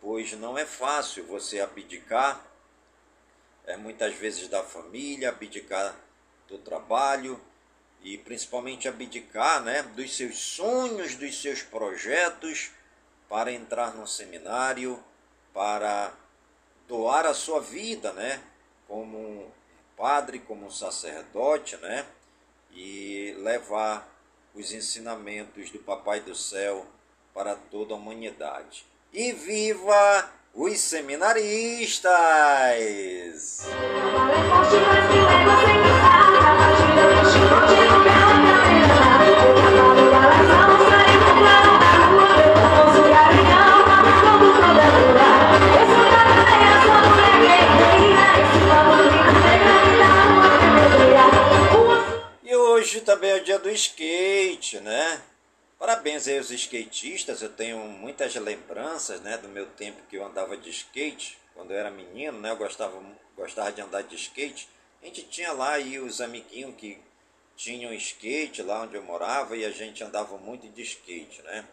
pois 0.00 0.32
não 0.32 0.58
é 0.58 0.66
fácil 0.66 1.24
você 1.24 1.60
abdicar 1.60 2.44
é, 3.64 3.76
muitas 3.76 4.14
vezes 4.14 4.48
da 4.48 4.62
família, 4.62 5.28
abdicar 5.28 5.94
do 6.48 6.58
trabalho 6.58 7.40
e 8.02 8.18
principalmente 8.18 8.88
abdicar 8.88 9.62
né, 9.62 9.82
dos 9.82 10.16
seus 10.16 10.36
sonhos, 10.38 11.14
dos 11.14 11.40
seus 11.40 11.62
projetos 11.62 12.72
para 13.28 13.52
entrar 13.52 13.94
no 13.94 14.06
seminário, 14.06 15.02
para 15.52 16.12
doar 16.88 17.26
a 17.26 17.34
sua 17.34 17.60
vida, 17.60 18.12
né, 18.12 18.42
como 18.88 19.18
um 19.18 19.50
padre, 19.96 20.38
como 20.38 20.66
um 20.66 20.70
sacerdote, 20.70 21.76
né, 21.76 22.06
e 22.72 23.34
levar 23.38 24.08
os 24.54 24.72
ensinamentos 24.72 25.70
do 25.70 25.78
Papai 25.78 26.20
do 26.20 26.34
Céu 26.34 26.86
para 27.38 27.54
toda 27.54 27.94
a 27.94 27.96
humanidade. 27.96 28.84
E 29.12 29.32
viva 29.32 30.28
os 30.52 30.80
seminaristas! 30.80 32.10
E 52.42 52.56
hoje 52.56 53.00
também 53.02 53.30
é 53.30 53.36
o 53.36 53.44
dia 53.44 53.60
do 53.60 53.70
skate, 53.70 54.80
né? 54.80 55.22
Parabéns 55.78 56.26
aí 56.26 56.38
aos 56.38 56.50
skatistas, 56.50 57.40
eu 57.40 57.50
tenho 57.50 57.78
muitas 57.78 58.34
lembranças 58.34 59.20
né, 59.20 59.38
do 59.38 59.48
meu 59.48 59.64
tempo 59.64 60.02
que 60.10 60.16
eu 60.16 60.26
andava 60.26 60.56
de 60.56 60.68
skate, 60.70 61.38
quando 61.54 61.70
eu 61.70 61.76
era 61.78 61.88
menino, 61.88 62.40
né, 62.40 62.50
eu 62.50 62.56
gostava, 62.56 63.00
gostava 63.36 63.70
de 63.70 63.80
andar 63.80 64.02
de 64.02 64.16
skate. 64.16 64.68
A 65.00 65.06
gente 65.06 65.22
tinha 65.28 65.52
lá 65.52 65.74
aí 65.74 66.00
os 66.00 66.20
amiguinhos 66.20 66.74
que 66.74 67.00
tinham 67.56 67.94
skate 67.94 68.60
lá 68.60 68.82
onde 68.82 68.96
eu 68.96 69.04
morava 69.04 69.56
e 69.56 69.64
a 69.64 69.70
gente 69.70 70.02
andava 70.02 70.36
muito 70.36 70.68
de 70.68 70.82
skate, 70.82 71.42
né? 71.42 71.64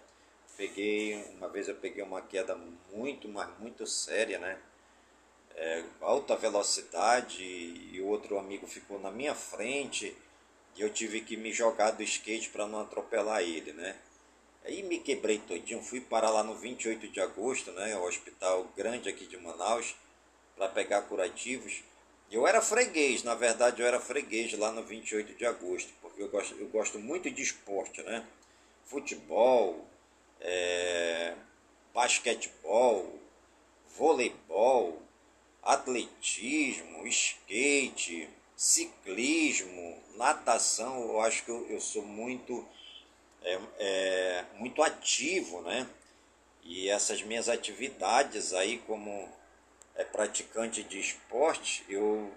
Peguei, 0.55 1.15
uma 1.37 1.49
vez 1.49 1.67
eu 1.67 1.75
peguei 1.75 2.03
uma 2.03 2.21
queda 2.21 2.55
muito, 2.93 3.27
mas 3.27 3.49
muito 3.57 3.87
séria, 3.87 4.37
né? 4.37 4.59
É, 5.55 5.83
alta 6.01 6.35
velocidade 6.35 7.43
e 7.43 7.99
outro 8.01 8.37
amigo 8.37 8.67
ficou 8.67 8.99
na 8.99 9.09
minha 9.09 9.33
frente 9.33 10.15
e 10.75 10.81
eu 10.81 10.89
tive 10.89 11.21
que 11.21 11.37
me 11.37 11.53
jogar 11.53 11.91
do 11.91 12.03
skate 12.03 12.49
para 12.49 12.67
não 12.67 12.81
atropelar 12.81 13.41
ele, 13.41 13.71
né? 13.73 13.95
Aí 14.65 14.81
me 14.81 14.99
quebrei 14.99 15.37
todinho, 15.37 15.81
fui 15.81 16.01
parar 16.01 16.31
lá 16.31 16.43
no 16.43 16.55
28 16.55 17.07
de 17.07 17.21
agosto, 17.21 17.71
né, 17.71 17.95
o 17.97 18.03
hospital 18.03 18.67
grande 18.75 19.07
aqui 19.07 19.27
de 19.27 19.37
Manaus, 19.37 19.95
para 20.55 20.67
pegar 20.69 21.03
curativos. 21.03 21.83
Eu 22.31 22.47
era 22.47 22.61
freguês, 22.61 23.23
na 23.23 23.35
verdade 23.35 23.81
eu 23.81 23.87
era 23.87 23.99
freguês 23.99 24.57
lá 24.57 24.71
no 24.71 24.83
28 24.83 25.35
de 25.35 25.45
agosto, 25.45 25.93
porque 26.01 26.21
eu 26.21 26.29
gosto, 26.29 26.55
eu 26.55 26.67
gosto 26.67 26.97
muito 26.97 27.29
de 27.29 27.43
esporte, 27.43 28.01
né? 28.01 28.25
Futebol, 28.85 29.87
é, 30.41 31.35
basquetebol, 31.93 33.19
voleibol, 33.95 34.99
atletismo, 35.61 37.05
skate, 37.07 38.27
ciclismo, 38.55 40.03
natação, 40.15 41.01
eu 41.01 41.21
acho 41.21 41.43
que 41.43 41.51
eu, 41.51 41.65
eu 41.69 41.79
sou 41.79 42.03
muito, 42.03 42.65
é, 43.43 43.59
é, 43.79 44.45
muito 44.55 44.81
ativo, 44.83 45.61
né? 45.61 45.87
E 46.63 46.89
essas 46.89 47.21
minhas 47.21 47.47
atividades 47.47 48.53
aí 48.53 48.79
como 48.79 49.29
é, 49.95 50.03
praticante 50.03 50.83
de 50.83 50.99
esporte, 50.99 51.85
eu, 51.87 52.31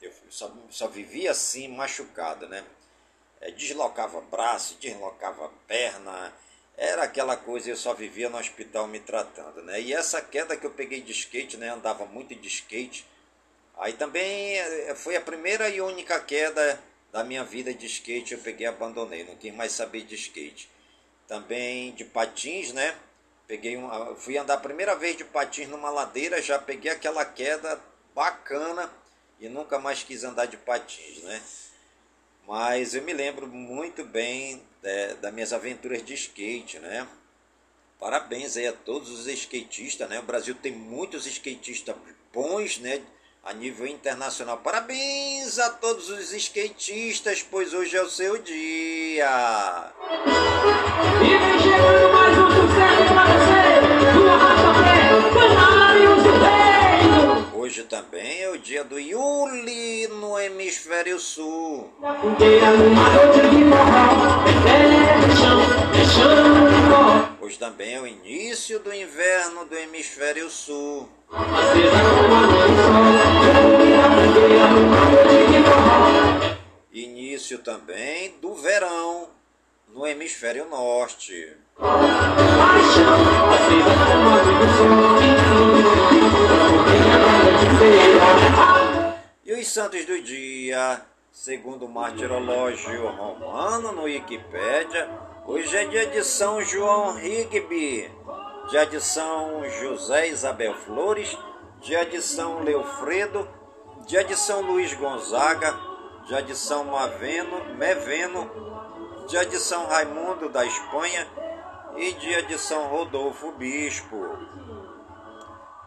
eu 0.00 0.12
só, 0.30 0.52
só 0.70 0.88
vivia 0.88 1.30
assim 1.30 1.68
machucado, 1.68 2.48
né? 2.48 2.64
É, 3.40 3.50
deslocava 3.50 4.20
braço, 4.20 4.76
deslocava 4.80 5.50
perna, 5.66 6.32
era 6.76 7.02
aquela 7.02 7.36
coisa, 7.36 7.70
eu 7.70 7.76
só 7.76 7.92
vivia 7.92 8.30
no 8.30 8.38
hospital 8.38 8.86
me 8.86 9.00
tratando, 9.00 9.62
né? 9.62 9.80
E 9.80 9.92
essa 9.92 10.22
queda 10.22 10.56
que 10.56 10.64
eu 10.64 10.70
peguei 10.70 11.00
de 11.02 11.12
skate, 11.12 11.56
né? 11.56 11.70
Andava 11.70 12.06
muito 12.06 12.34
de 12.34 12.48
skate, 12.48 13.04
Aí 13.76 13.92
também 13.94 14.58
eh, 14.58 14.94
foi 14.94 15.16
a 15.16 15.20
primeira 15.20 15.68
e 15.68 15.80
única 15.80 16.20
queda 16.20 16.78
da 17.12 17.22
minha 17.22 17.44
vida 17.44 17.74
de 17.74 17.86
skate, 17.86 18.32
eu 18.32 18.40
peguei 18.40 18.66
e 18.66 18.68
abandonei, 18.68 19.22
não 19.22 19.36
quis 19.36 19.54
mais 19.54 19.72
saber 19.72 20.02
de 20.02 20.14
skate. 20.14 20.68
Também 21.28 21.92
de 21.92 22.06
patins, 22.06 22.72
né? 22.72 22.96
Peguei 23.46 23.76
um, 23.76 24.16
fui 24.16 24.38
andar 24.38 24.54
a 24.54 24.60
primeira 24.60 24.96
vez 24.96 25.16
de 25.16 25.24
patins 25.24 25.68
numa 25.68 25.90
ladeira, 25.90 26.40
já 26.40 26.58
peguei 26.58 26.90
aquela 26.90 27.24
queda 27.24 27.78
bacana 28.14 28.90
e 29.38 29.48
nunca 29.48 29.78
mais 29.78 30.02
quis 30.02 30.24
andar 30.24 30.46
de 30.46 30.56
patins, 30.56 31.22
né? 31.22 31.42
Mas 32.46 32.94
eu 32.94 33.02
me 33.02 33.12
lembro 33.12 33.46
muito 33.46 34.04
bem 34.04 34.62
é, 34.82 35.14
das 35.14 35.32
minhas 35.32 35.52
aventuras 35.52 36.04
de 36.04 36.14
skate, 36.14 36.78
né? 36.78 37.06
Parabéns 38.00 38.56
aí 38.56 38.66
a 38.66 38.72
todos 38.72 39.10
os 39.10 39.26
skatistas, 39.26 40.08
né? 40.08 40.18
O 40.18 40.24
Brasil 40.24 40.54
tem 40.54 40.72
muitos 40.72 41.26
skatistas 41.26 41.94
bons, 42.32 42.78
né? 42.78 43.02
A 43.44 43.52
nível 43.52 43.86
internacional. 43.86 44.58
Parabéns 44.58 45.58
a 45.58 45.70
todos 45.70 46.08
os 46.08 46.32
skatistas, 46.32 47.42
pois 47.42 47.74
hoje 47.74 47.96
é 47.96 48.02
o 48.02 48.08
seu 48.08 48.38
dia. 48.38 49.90
E 51.20 51.38
vem 51.38 51.58
chegando 51.58 52.12
mais 52.12 52.38
um 52.38 52.50
sucesso 52.50 53.12
para 53.12 53.24
você, 53.26 53.80
do 54.14 54.30
Arrasta 54.30 54.72
Canários 55.34 56.22
do 56.22 56.30
Reino. 56.38 57.58
Hoje 57.58 57.82
também 57.84 58.42
é 58.42 58.50
o 58.50 58.58
dia 58.58 58.84
do 58.84 58.98
Yuli 58.98 60.06
no 60.06 60.38
hemisfério 60.38 61.18
sul. 61.18 61.90
Hoje 67.42 67.58
também 67.58 67.94
é 67.94 68.00
o 68.00 68.06
início 68.06 68.78
do 68.78 68.94
inverno 68.94 69.64
do 69.64 69.76
hemisfério 69.76 70.48
sul. 70.48 71.08
Início 76.92 77.58
também 77.58 78.38
do 78.40 78.54
verão 78.54 79.28
no 79.88 80.06
hemisfério 80.06 80.68
norte. 80.68 81.56
E 89.44 89.52
os 89.52 89.66
santos 89.66 90.04
do 90.06 90.22
dia, 90.22 91.02
segundo 91.32 91.86
o 91.86 91.88
martirológio 91.88 93.08
romano 93.08 93.90
no 93.90 94.02
Wikipédia, 94.04 95.31
hoje 95.46 95.76
é 95.76 95.84
dia 95.84 96.06
de 96.06 96.24
São 96.24 96.62
João 96.62 97.14
Rigby 97.14 98.10
dia 98.70 98.86
de 98.86 99.00
São 99.00 99.68
José 99.68 100.28
Isabel 100.28 100.74
Flores, 100.74 101.36
dia 101.80 102.06
de 102.06 102.22
São 102.22 102.62
Leofredo, 102.62 103.46
dia 104.06 104.24
de 104.24 104.36
São 104.36 104.62
Luís 104.62 104.94
Gonzaga, 104.94 105.78
dia 106.26 106.42
de 106.42 106.56
São 106.56 106.84
Maveno, 106.84 107.74
Meveno, 107.76 108.50
dia 109.28 109.44
de 109.44 109.58
São 109.58 109.86
Raimundo 109.86 110.48
da 110.48 110.64
Espanha 110.64 111.28
e 111.96 112.12
dia 112.12 112.42
de 112.44 112.58
São 112.58 112.88
Rodolfo 112.88 113.52
Bispo. 113.52 114.38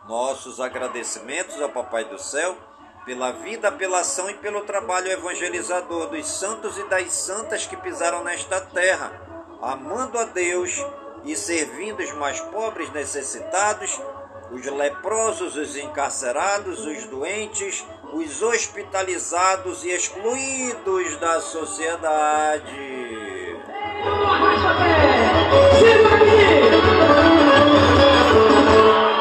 Nossos 0.07 0.59
agradecimentos 0.59 1.59
ao 1.61 1.69
Papai 1.69 2.05
do 2.05 2.19
Céu 2.19 2.55
pela 3.05 3.31
vida, 3.31 3.71
pela 3.71 4.01
ação 4.01 4.29
e 4.29 4.33
pelo 4.35 4.61
trabalho 4.61 5.11
evangelizador 5.11 6.07
dos 6.09 6.27
santos 6.27 6.77
e 6.77 6.83
das 6.83 7.11
santas 7.13 7.65
que 7.65 7.77
pisaram 7.77 8.23
nesta 8.23 8.61
terra, 8.61 9.34
amando 9.61 10.17
a 10.17 10.25
Deus 10.25 10.83
e 11.23 11.35
servindo 11.35 12.01
os 12.01 12.11
mais 12.13 12.39
pobres 12.39 12.91
necessitados, 12.91 13.99
os 14.51 14.65
leprosos, 14.65 15.55
os 15.55 15.75
encarcerados, 15.75 16.85
os 16.85 17.05
doentes, 17.05 17.85
os 18.13 18.41
hospitalizados 18.41 19.83
e 19.83 19.89
excluídos 19.89 21.17
da 21.17 21.41
sociedade. 21.41 23.05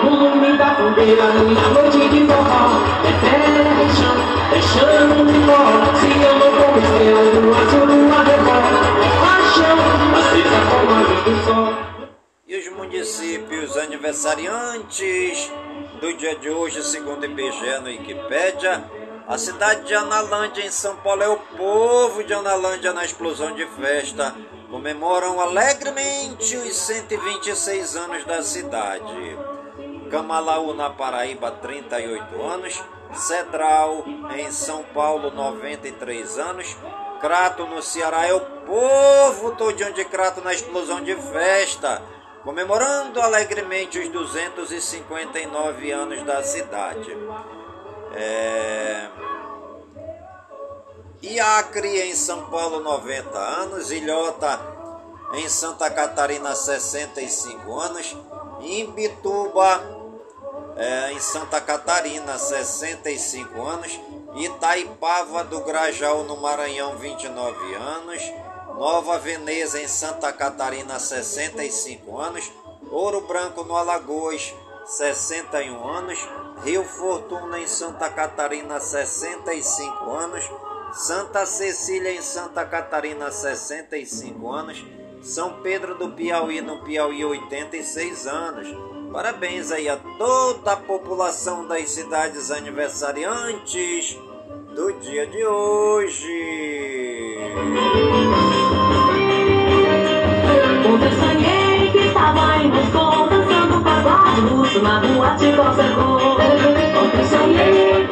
Lume 0.05 0.59
da 0.59 0.75
fogueira, 0.77 1.33
minha 1.33 1.69
noite 1.69 2.09
de 2.11 2.27
forró, 2.27 2.83
é 3.03 3.13
terra 3.21 3.83
e 3.83 3.89
chão, 3.97 4.17
é 4.53 4.61
chão 4.61 5.25
de 5.25 5.39
pó. 5.47 5.61
Se 6.01 6.09
eu 6.23 6.39
não 6.39 6.51
for 6.53 6.79
estrela 6.79 8.44
do 11.25 11.43
sol 11.43 11.95
municípios 12.77 13.77
aniversariantes 13.77 15.51
do 16.01 16.13
dia 16.17 16.37
de 16.37 16.51
hoje, 16.51 16.83
segundo 16.85 17.23
o 17.23 17.25
IBGE 17.25 17.79
no 17.81 17.87
Wikipédia, 17.87 18.85
A 19.27 19.39
cidade 19.39 19.87
de 19.87 19.95
Analândia, 19.95 20.67
em 20.67 20.71
São 20.71 20.97
Paulo, 20.97 21.23
é 21.23 21.29
o 21.29 21.39
povo 21.39 22.23
de 22.23 22.35
Analândia 22.35 22.93
na 22.93 23.07
explosão 23.07 23.55
de 23.55 23.65
festa. 23.69 24.35
Comemoram 24.71 25.41
alegremente 25.41 26.55
os 26.59 26.77
126 26.77 27.97
anos 27.97 28.25
da 28.25 28.43
cidade. 28.43 29.39
Camalaú, 30.11 30.75
na 30.75 30.91
Paraíba, 30.91 31.51
38 31.53 32.43
anos. 32.43 32.85
Cedral, 33.15 34.05
em 34.37 34.53
São 34.53 34.83
Paulo, 34.83 35.31
93 35.31 36.39
anos. 36.39 36.77
Crato, 37.21 37.67
no 37.67 37.83
Ceará, 37.83 38.27
é 38.27 38.35
o 38.35 38.41
povo 38.41 39.53
todinho 39.57 39.93
de 39.93 40.05
Crato 40.05 40.41
na 40.41 40.53
explosão 40.53 41.03
de 41.03 41.15
festa, 41.17 42.03
comemorando 42.43 43.21
alegremente 43.21 43.99
os 43.99 44.09
259 44.09 45.91
anos 45.91 46.23
da 46.25 46.43
cidade. 46.43 47.17
É... 48.13 49.09
Iacre, 51.23 52.03
em 52.03 52.15
São 52.15 52.51
Paulo, 52.51 52.81
90 52.81 53.39
anos. 53.39 53.91
Ilhota, 53.91 54.61
em 55.35 55.49
Santa 55.49 55.91
Catarina, 55.91 56.55
65 56.55 57.81
anos. 57.81 58.17
Imbituba, 58.61 60.04
é, 60.77 61.13
em 61.13 61.21
Santa 61.21 61.61
Catarina, 61.61 62.37
65 62.39 63.63
anos. 63.63 64.01
Itaipava 64.35 65.45
do 65.45 65.61
Grajaú, 65.61 66.25
no 66.25 66.37
Maranhão, 66.37 66.97
29 66.97 67.75
anos. 67.75 68.23
Nova 68.77 69.19
Veneza, 69.19 69.81
em 69.81 69.87
Santa 69.87 70.33
Catarina, 70.33 70.99
65 70.99 72.19
anos. 72.19 72.51
Ouro 72.91 73.21
Branco, 73.23 73.63
no 73.63 73.77
Alagoas, 73.77 74.53
61 74.87 75.89
anos. 75.89 76.19
Rio 76.65 76.85
Fortuna, 76.85 77.61
em 77.61 77.69
Santa 77.69 78.11
Catarina, 78.11 78.81
65 78.81 80.11
anos. 80.11 80.51
Santa 80.93 81.47
Cecília, 81.47 82.13
em 82.13 82.23
Santa 82.23 82.65
Catarina, 82.65 83.31
65 83.31 84.51
anos. 84.51 84.85
São 85.23 85.63
Pedro 85.63 85.95
do 85.97 86.11
Piauí, 86.11 86.61
no 86.61 86.85
Piauí, 86.85 87.25
86 87.25 88.27
anos. 88.27 88.94
Parabéns 89.15 89.71
aí 89.71 89.89
a 89.89 89.97
toda 90.19 90.73
a 90.73 90.77
população 90.77 91.69
das 91.69 91.89
cidades 91.89 92.51
aniversariantes 92.51 94.19
do 94.75 94.93
dia 94.95 95.25
de 95.29 95.47
hoje. 95.47 97.39
Ontem 100.93 101.13
sonhei 101.13 101.93
que 101.93 101.99
estava 102.09 102.57
em 102.57 102.69
Moscou 102.69 103.29
dançando 103.29 103.85
pagode 103.85 104.41
russo 104.53 104.83
na 104.83 104.99
rua 104.99 105.31
de 105.37 105.47
Ontem 106.99 107.25
sonhei 107.29 108.04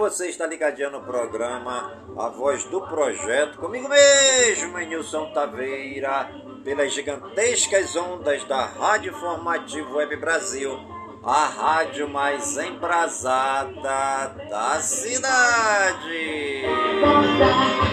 você 0.00 0.28
está 0.30 0.46
ligadinho 0.46 0.90
no 0.90 1.02
programa 1.02 1.92
A 2.16 2.28
Voz 2.30 2.64
do 2.64 2.80
Projeto, 2.80 3.58
comigo 3.58 3.86
mesmo, 3.86 4.78
Nilson 4.78 5.30
Taveira 5.34 6.26
pelas 6.64 6.90
gigantescas 6.94 7.94
ondas 7.96 8.42
da 8.44 8.64
Rádio 8.64 9.12
Informativo 9.12 9.96
Web 9.96 10.16
Brasil, 10.16 10.72
a 11.22 11.48
rádio 11.48 12.08
mais 12.08 12.56
embrasada 12.56 14.34
da 14.48 14.80
cidade. 14.80 16.62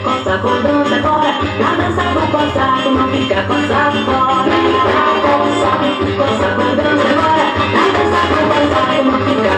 Coça, 0.02 0.38
com 0.38 0.62
dança 0.62 1.02
na 1.02 1.76
dança 1.76 2.04
não 2.89 3.12
fica 3.12 3.43
fora. 3.43 3.67
Coça, 5.26 5.72
coça 6.15 6.56
com 6.56 6.70
dança 6.74 7.12
na 7.15 7.28
dança 7.91 9.04
não 9.04 9.20
fica 9.26 9.58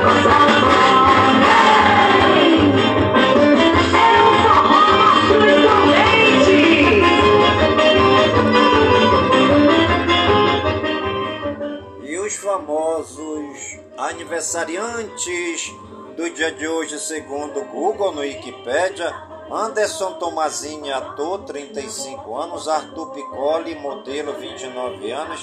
coçado 12.30 12.42
famosos 12.42 13.80
aniversariantes 13.98 15.74
do 16.16 16.30
dia 16.30 16.52
de 16.52 16.68
hoje, 16.68 17.00
segundo 17.00 17.60
o 17.60 17.66
Google 17.66 18.12
no 18.12 18.22
Wikipedia, 18.22 19.12
Anderson 19.52 20.14
Tomazinho, 20.14 20.96
ator, 20.96 21.40
35 21.46 22.36
anos, 22.38 22.68
Arthur 22.68 23.12
Piccoli, 23.14 23.74
modelo, 23.76 24.34
29 24.34 25.12
anos, 25.12 25.42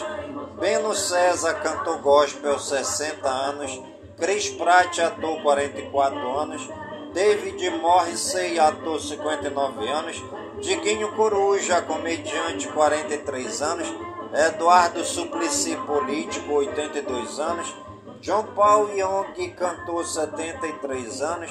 Beno 0.61 0.95
César, 0.95 1.55
cantor 1.55 1.99
gospel, 1.99 2.57
60 2.57 3.29
anos, 3.29 3.83
Chris 4.17 4.51
Pratt, 4.51 5.01
ator, 5.01 5.43
44 5.43 6.39
anos, 6.39 6.69
David 7.13 7.69
Morrissey, 7.81 8.61
ator, 8.61 9.01
59 9.01 9.89
anos, 9.89 10.23
Diguinho 10.61 11.13
Coruja, 11.17 11.83
comediante, 11.83 12.69
43 12.69 13.63
anos, 13.63 13.89
Eduardo 14.33 15.05
Suplicy, 15.05 15.77
político, 15.87 16.55
82 16.55 17.39
anos. 17.41 17.75
João 18.21 18.45
Paulo 18.55 18.91
Young, 18.93 19.51
cantor, 19.51 20.05
73 20.05 21.23
anos. 21.23 21.51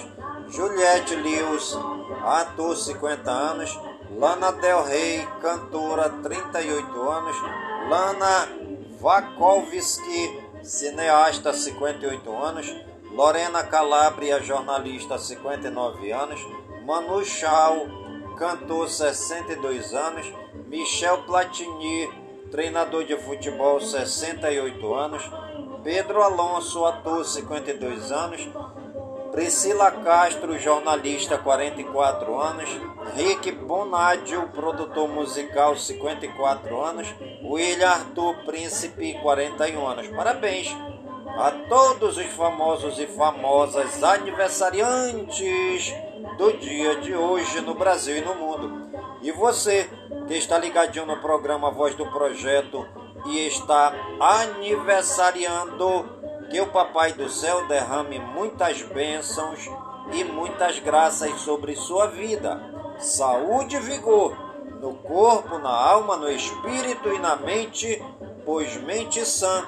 Juliette 0.49 1.15
Lewis, 1.15 1.77
ator, 2.23 2.75
50 2.75 3.31
anos. 3.31 3.79
Lana 4.17 4.51
Del 4.51 4.83
Rey, 4.83 5.27
cantora, 5.41 6.09
38 6.09 7.11
anos. 7.11 7.35
Lana 7.89 8.47
Vakovsky, 8.99 10.43
cineasta, 10.63 11.53
58 11.53 12.43
anos. 12.43 12.75
Lorena 13.11 13.63
Calabria, 13.63 14.41
jornalista, 14.45 15.17
59 15.17 16.11
anos. 16.11 16.39
Manu 16.85 17.23
Chao, 17.23 17.87
cantor, 18.37 18.89
62 18.89 19.93
anos. 19.93 20.25
Michel 20.67 21.23
Platini, 21.25 22.24
treinador 22.51 23.05
de 23.05 23.15
futebol, 23.17 23.79
68 23.81 24.95
anos. 24.95 25.23
Pedro 25.83 26.23
Alonso, 26.23 26.85
ator, 26.85 27.23
52 27.25 28.11
anos. 28.11 28.47
Priscila 29.31 29.91
Castro, 29.91 30.57
jornalista, 30.57 31.37
44 31.37 32.41
anos. 32.41 32.69
Rick 33.15 33.51
Bonadio, 33.51 34.47
produtor 34.53 35.09
musical, 35.09 35.77
54 35.77 36.85
anos. 36.85 37.13
William 37.43 37.91
Arthur 37.91 38.45
Príncipe, 38.45 39.19
41 39.21 39.87
anos. 39.87 40.07
Parabéns 40.07 40.73
a 41.37 41.51
todos 41.67 42.17
os 42.17 42.25
famosos 42.27 42.97
e 42.97 43.07
famosas 43.07 44.01
aniversariantes 44.01 45.93
do 46.37 46.53
dia 46.53 46.95
de 47.01 47.13
hoje 47.13 47.59
no 47.61 47.75
Brasil 47.75 48.17
e 48.17 48.21
no 48.21 48.35
mundo. 48.35 48.89
E 49.21 49.31
você 49.31 49.89
que 50.27 50.35
está 50.35 50.57
ligadinho 50.57 51.05
no 51.05 51.17
programa 51.17 51.69
Voz 51.71 51.93
do 51.95 52.05
Projeto 52.05 52.87
e 53.25 53.47
está 53.47 53.93
aniversariando, 54.19 56.15
que 56.49 56.61
o 56.61 56.67
Papai 56.67 57.11
do 57.11 57.27
Céu 57.27 57.67
derrame 57.67 58.17
muitas 58.19 58.81
bênçãos 58.83 59.69
e 60.13 60.23
muitas 60.23 60.79
graças 60.79 61.41
sobre 61.41 61.75
sua 61.75 62.07
vida. 62.07 62.61
Saúde 62.97 63.75
e 63.75 63.79
vigor 63.79 64.37
no 64.79 64.93
corpo, 64.95 65.57
na 65.57 65.69
alma, 65.69 66.15
no 66.15 66.29
espírito 66.29 67.09
e 67.09 67.19
na 67.19 67.35
mente, 67.35 68.01
pois 68.45 68.77
mente 68.77 69.25
sã 69.25 69.67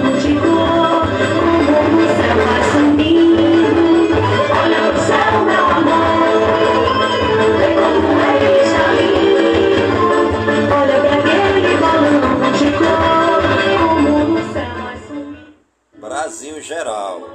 Brasil 16.31 16.61
geral. 16.61 17.29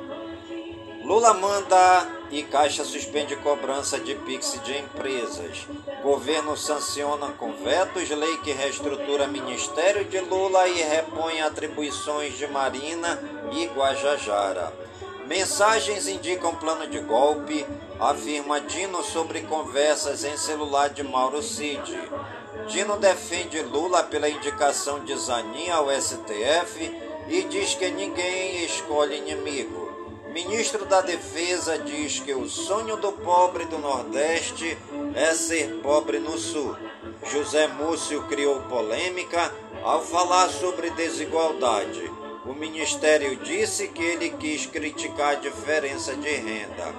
Lula 1.05 1.35
manda 1.35 2.09
e 2.31 2.43
Caixa 2.43 2.83
suspende 2.83 3.37
cobrança 3.37 4.01
de 4.01 4.15
Pix 4.15 4.59
de 4.65 4.79
empresas. 4.79 5.67
Governo 6.03 6.57
sanciona 6.57 7.27
com 7.33 7.53
vetos 7.53 8.09
lei 8.09 8.39
que 8.39 8.53
reestrutura 8.53 9.27
Ministério 9.27 10.07
de 10.07 10.19
Lula 10.21 10.67
e 10.67 10.81
repõe 10.81 11.43
atribuições 11.43 12.39
de 12.39 12.47
Marina 12.47 13.23
e 13.53 13.67
Guajajara. 13.67 14.73
Mensagens 15.27 16.09
indicam 16.09 16.55
plano 16.55 16.87
de 16.87 17.01
golpe, 17.01 17.67
afirma 18.01 18.63
Dino 18.63 19.05
sobre 19.05 19.43
conversas 19.43 20.25
em 20.25 20.39
celular 20.39 20.89
de 20.89 21.03
Mauro 21.03 21.43
Cid. 21.43 22.01
Dino 22.69 22.97
defende 22.97 23.61
Lula 23.61 24.05
pela 24.05 24.31
indicação 24.31 25.05
de 25.05 25.15
Zanin 25.19 25.69
ao 25.69 25.91
STF 25.91 27.06
e 27.29 27.43
diz 27.45 27.75
que 27.75 27.91
ninguém 27.91 28.65
escolhe 28.65 29.17
inimigo. 29.17 29.87
Ministro 30.33 30.85
da 30.85 31.01
Defesa 31.01 31.79
diz 31.79 32.21
que 32.21 32.35
o 32.35 32.47
sonho 32.47 32.97
do 32.97 33.11
pobre 33.11 33.65
do 33.65 33.79
Nordeste 33.79 34.77
é 35.15 35.33
ser 35.33 35.81
pobre 35.83 36.19
no 36.19 36.37
Sul. 36.37 36.77
José 37.31 37.67
Múcio 37.69 38.23
criou 38.25 38.61
polêmica 38.65 39.51
ao 39.83 40.03
falar 40.03 40.51
sobre 40.51 40.91
desigualdade. 40.91 42.11
O 42.45 42.53
ministério 42.53 43.35
disse 43.37 43.89
que 43.89 44.03
ele 44.03 44.31
quis 44.31 44.67
criticar 44.67 45.33
a 45.33 45.37
diferença 45.37 46.15
de 46.15 46.31
renda. 46.31 46.95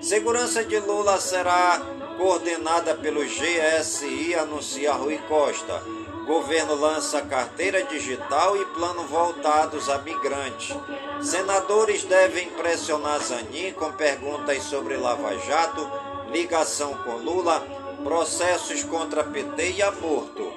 Segurança 0.00 0.64
de 0.64 0.78
Lula 0.78 1.20
será 1.20 1.82
coordenada 2.16 2.94
pelo 2.94 3.24
GSI, 3.24 4.34
anuncia 4.34 4.92
Rui 4.92 5.18
Costa. 5.28 5.82
Governo 6.28 6.74
lança 6.74 7.22
carteira 7.22 7.82
digital 7.84 8.54
e 8.54 8.62
plano 8.66 9.04
voltados 9.04 9.88
a 9.88 9.96
migrantes. 9.96 10.76
Senadores 11.22 12.04
devem 12.04 12.50
pressionar 12.50 13.18
Zanin 13.20 13.72
com 13.72 13.90
perguntas 13.92 14.62
sobre 14.64 14.98
Lava 14.98 15.34
Jato, 15.38 15.90
ligação 16.30 16.92
com 16.98 17.16
Lula, 17.16 17.66
processos 18.04 18.84
contra 18.84 19.24
PT 19.24 19.70
e 19.76 19.82
aborto. 19.82 20.52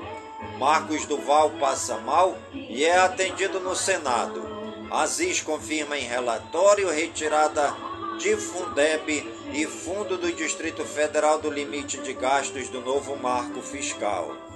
Marcos 0.59 1.05
Duval 1.05 1.51
passa 1.51 1.95
mal 1.99 2.37
e 2.53 2.83
é 2.83 2.97
atendido 2.97 3.61
no 3.61 3.73
Senado. 3.73 4.45
Aziz 4.91 5.39
confirma 5.39 5.97
em 5.97 6.03
relatório 6.03 6.89
retirada 6.89 7.73
de 8.19 8.35
Fundeb 8.35 9.09
e 9.53 9.65
Fundo 9.65 10.17
do 10.17 10.33
Distrito 10.33 10.83
Federal 10.83 11.39
do 11.39 11.49
limite 11.49 11.97
de 11.99 12.11
gastos 12.11 12.67
do 12.67 12.81
novo 12.81 13.15
marco 13.15 13.61
fiscal. 13.61 14.50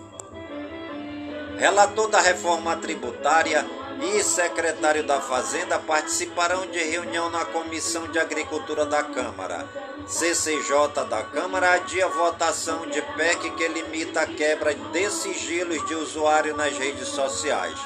Relator 1.58 2.10
da 2.10 2.20
reforma 2.20 2.76
tributária 2.76 3.66
e 4.02 4.22
secretário 4.22 5.04
da 5.04 5.22
Fazenda 5.22 5.80
participarão 5.80 6.68
de 6.68 6.80
reunião 6.80 7.30
na 7.30 7.46
Comissão 7.46 8.08
de 8.10 8.20
Agricultura 8.20 8.86
da 8.86 9.02
Câmara. 9.04 9.66
CCJ 10.06 11.06
da 11.10 11.24
Câmara 11.24 11.74
adia 11.74 12.08
votação 12.10 12.88
de 12.88 13.02
PEC 13.02 13.52
que 13.52 13.68
limita 13.70 14.22
a 14.22 14.28
quebra 14.28 14.76
de 14.76 15.10
sigilos 15.10 15.86
de 15.88 15.96
usuário 15.96 16.56
nas 16.58 16.78
redes 16.78 17.08
sociais. 17.08 17.80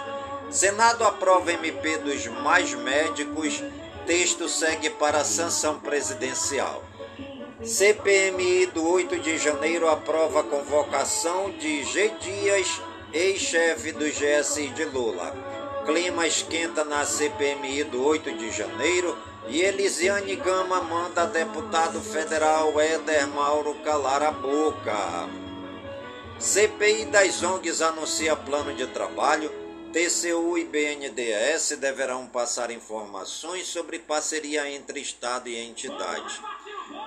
Senado 0.50 1.04
aprova 1.04 1.54
MP 1.54 1.98
dos 1.98 2.26
mais 2.26 2.74
médicos. 2.74 3.64
Texto 4.08 4.50
segue 4.50 4.90
para 4.90 5.24
sanção 5.24 5.80
presidencial. 5.80 6.84
CPMI 7.64 8.68
do 8.68 8.90
8 8.90 9.20
de 9.20 9.38
janeiro 9.38 9.88
aprova 9.88 10.44
convocação 10.44 11.52
de 11.52 11.84
G. 11.84 12.10
Dias, 12.20 12.82
ex-chefe 13.14 13.92
do 13.92 14.06
GSI 14.06 14.70
de 14.70 14.86
Lula. 14.86 15.34
Clima 15.86 16.28
esquenta 16.28 16.84
na 16.84 17.06
CPMI 17.06 17.86
do 17.86 18.04
8 18.04 18.38
de 18.38 18.52
janeiro 18.52 19.18
e 19.48 19.62
Elisiane 19.62 20.36
Gama 20.36 20.82
manda 20.82 21.26
deputado 21.26 22.00
federal 22.02 22.80
Éder 22.80 23.28
Mauro 23.28 23.74
calar 23.84 24.22
a 24.22 24.32
boca. 24.32 25.30
CPI 26.40 27.06
das 27.06 27.42
ONGs 27.42 27.82
anuncia 27.82 28.36
plano 28.36 28.74
de 28.74 28.86
trabalho. 28.88 29.52
TCU 29.92 30.56
e 30.56 30.66
BNDES 30.66 31.78
deverão 31.80 32.28
passar 32.28 32.70
informações 32.70 33.66
sobre 33.66 33.98
parceria 33.98 34.70
entre 34.70 35.00
Estado 35.00 35.50
e 35.50 35.58
entidade. 35.58 36.40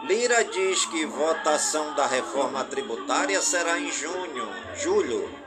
Lira 0.03 0.43
diz 0.43 0.85
que 0.87 1.07
votação 1.07 1.95
da 1.95 2.07
reforma 2.07 2.65
tributária 2.65 3.41
será 3.41 3.79
em 3.79 3.93
junho, 3.93 4.49
julho. 4.75 5.42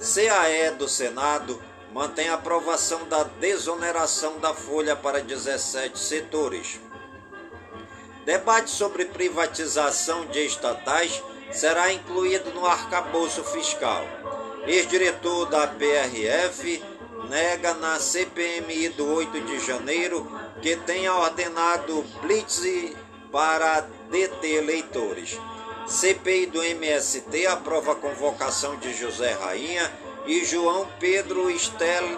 CAE 0.00 0.70
do 0.78 0.88
Senado 0.88 1.62
mantém 1.92 2.30
a 2.30 2.34
aprovação 2.34 3.06
da 3.06 3.22
desoneração 3.22 4.38
da 4.38 4.54
folha 4.54 4.96
para 4.96 5.20
17 5.20 5.98
setores. 5.98 6.80
Debate 8.24 8.70
sobre 8.70 9.04
privatização 9.04 10.24
de 10.24 10.46
estatais 10.46 11.22
será 11.52 11.92
incluído 11.92 12.50
no 12.52 12.64
arcabouço 12.64 13.44
fiscal. 13.44 14.02
Ex-diretor 14.66 15.46
da 15.50 15.66
PRF 15.66 16.82
nega 17.28 17.74
na 17.74 17.98
CPMI 18.00 18.88
do 18.90 19.06
8 19.06 19.38
de 19.42 19.60
janeiro 19.60 20.26
que 20.62 20.76
tenha 20.76 21.14
ordenado 21.14 22.02
blitz 22.22 22.62
para 23.30 23.86
deter 24.10 24.62
eleitores. 24.62 25.38
CPI 25.90 26.46
do 26.46 26.62
MST 26.62 27.48
aprova 27.48 27.92
a 27.92 27.96
convocação 27.96 28.76
de 28.76 28.94
José 28.94 29.32
Rainha 29.32 29.92
e 30.24 30.44
João 30.44 30.86
Pedro 31.00 31.50
Stedley, 31.58 32.16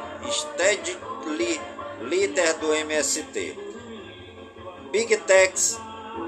líder 2.03 2.53
do 2.59 2.75
MST. 2.75 3.59
Big 4.91 5.17
Techs 5.17 5.79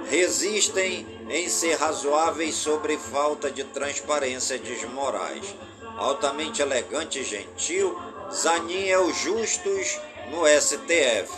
resistem 0.08 1.06
em 1.28 1.46
ser 1.50 1.74
razoáveis 1.74 2.54
sobre 2.54 2.96
falta 2.96 3.50
de 3.50 3.62
transparência 3.62 4.58
de 4.58 4.86
Moraes. 4.86 5.54
Altamente 5.98 6.62
elegante 6.62 7.20
e 7.20 7.24
gentil, 7.24 7.94
Zanin 8.32 8.88
é 8.88 8.98
o 8.98 9.12
justos 9.12 10.00
no 10.30 10.46
STF. 10.46 11.30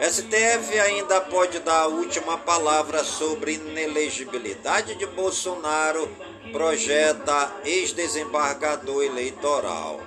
STF 0.00 0.78
ainda 0.80 1.20
pode 1.20 1.60
dar 1.60 1.82
a 1.82 1.86
última 1.86 2.36
palavra 2.36 3.04
sobre 3.04 3.54
inelegibilidade 3.54 4.96
de 4.96 5.06
Bolsonaro 5.06 6.08
projeta 6.52 7.52
ex-desembargador 7.64 9.04
eleitoral. 9.04 10.00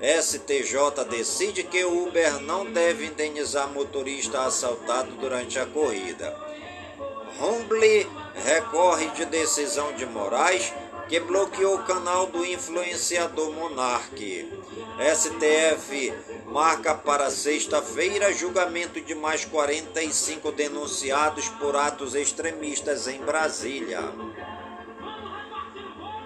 STJ 0.00 1.04
decide 1.08 1.62
que 1.62 1.84
o 1.84 2.08
Uber 2.08 2.40
não 2.40 2.64
deve 2.64 3.06
indenizar 3.06 3.68
motorista 3.68 4.42
assaltado 4.42 5.12
durante 5.12 5.58
a 5.58 5.66
corrida. 5.66 6.34
Rumble 7.38 8.08
recorre 8.34 9.08
de 9.08 9.24
decisão 9.26 9.92
de 9.92 10.06
Moraes 10.06 10.72
que 11.08 11.20
bloqueou 11.20 11.76
o 11.76 11.84
canal 11.84 12.26
do 12.26 12.44
influenciador 12.44 13.52
Monarque. 13.52 14.50
STF 15.14 16.12
marca 16.46 16.94
para 16.94 17.30
sexta-feira 17.30 18.32
julgamento 18.32 19.00
de 19.00 19.14
mais 19.14 19.44
45 19.44 20.52
denunciados 20.52 21.48
por 21.48 21.76
atos 21.76 22.14
extremistas 22.14 23.08
em 23.08 23.20
Brasília. 23.20 24.00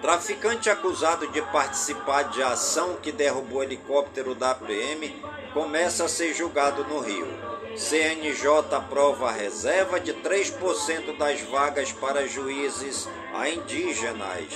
Traficante 0.01 0.69
acusado 0.69 1.27
de 1.27 1.41
participar 1.41 2.23
de 2.29 2.41
ação 2.41 2.95
que 3.01 3.11
derrubou 3.11 3.63
helicóptero 3.63 4.33
da 4.33 4.55
PM 4.55 5.21
começa 5.53 6.05
a 6.05 6.09
ser 6.09 6.33
julgado 6.33 6.83
no 6.85 6.99
Rio. 6.99 7.27
CNJ 7.75 8.75
aprova 8.75 9.29
a 9.29 9.31
reserva 9.31 9.99
de 9.99 10.13
3% 10.13 11.17
das 11.17 11.41
vagas 11.41 11.91
para 11.91 12.27
juízes 12.27 13.07
a 13.33 13.49
indígenas. 13.49 14.47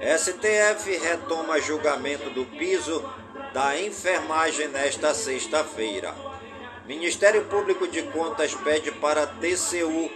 STF 0.00 0.96
retoma 0.98 1.60
julgamento 1.60 2.30
do 2.30 2.44
piso 2.44 3.04
da 3.52 3.80
enfermagem 3.80 4.68
nesta 4.68 5.14
sexta-feira. 5.14 6.14
Ministério 6.86 7.44
Público 7.46 7.86
de 7.86 8.02
Contas 8.02 8.54
pede 8.54 8.90
para 8.92 9.26
TCU 9.26 10.10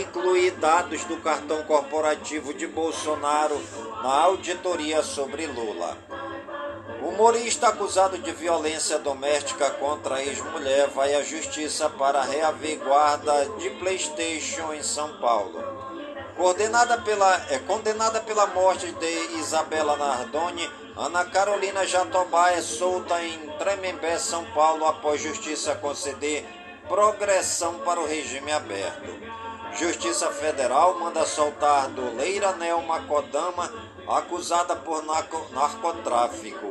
incluir 0.00 0.50
dados 0.52 1.04
do 1.04 1.16
cartão 1.18 1.62
corporativo 1.62 2.52
de 2.52 2.66
Bolsonaro 2.66 3.60
na 4.02 4.12
auditoria 4.22 5.02
sobre 5.02 5.46
Lula. 5.46 5.96
Humorista 7.00 7.68
acusado 7.68 8.18
de 8.18 8.32
violência 8.32 8.98
doméstica 8.98 9.70
contra 9.70 10.22
ex-mulher 10.22 10.88
vai 10.88 11.14
à 11.14 11.22
justiça 11.22 11.88
para 11.88 12.22
reaver 12.22 12.78
guarda 12.78 13.48
de 13.58 13.70
PlayStation 13.70 14.72
em 14.72 14.82
São 14.82 15.16
Paulo. 15.20 15.77
Coordenada 16.38 16.98
pela, 16.98 17.34
é 17.50 17.58
condenada 17.58 18.20
pela 18.20 18.46
morte 18.46 18.92
de 18.92 19.38
Isabela 19.40 19.96
Nardoni, 19.96 20.70
Ana 20.96 21.24
Carolina 21.24 21.84
Jatobá 21.84 22.52
é 22.52 22.62
solta 22.62 23.20
em 23.24 23.50
Tremembé, 23.58 24.16
São 24.20 24.44
Paulo, 24.52 24.86
após 24.86 25.20
justiça 25.20 25.74
conceder 25.74 26.46
progressão 26.88 27.80
para 27.80 27.98
o 27.98 28.06
regime 28.06 28.52
aberto. 28.52 29.18
Justiça 29.76 30.30
Federal 30.30 30.96
manda 31.00 31.26
soltar 31.26 31.88
doleira 31.88 32.52
Nelma 32.52 33.00
Kodama, 33.00 33.72
acusada 34.06 34.76
por 34.76 35.04
narcotráfico. 35.04 36.68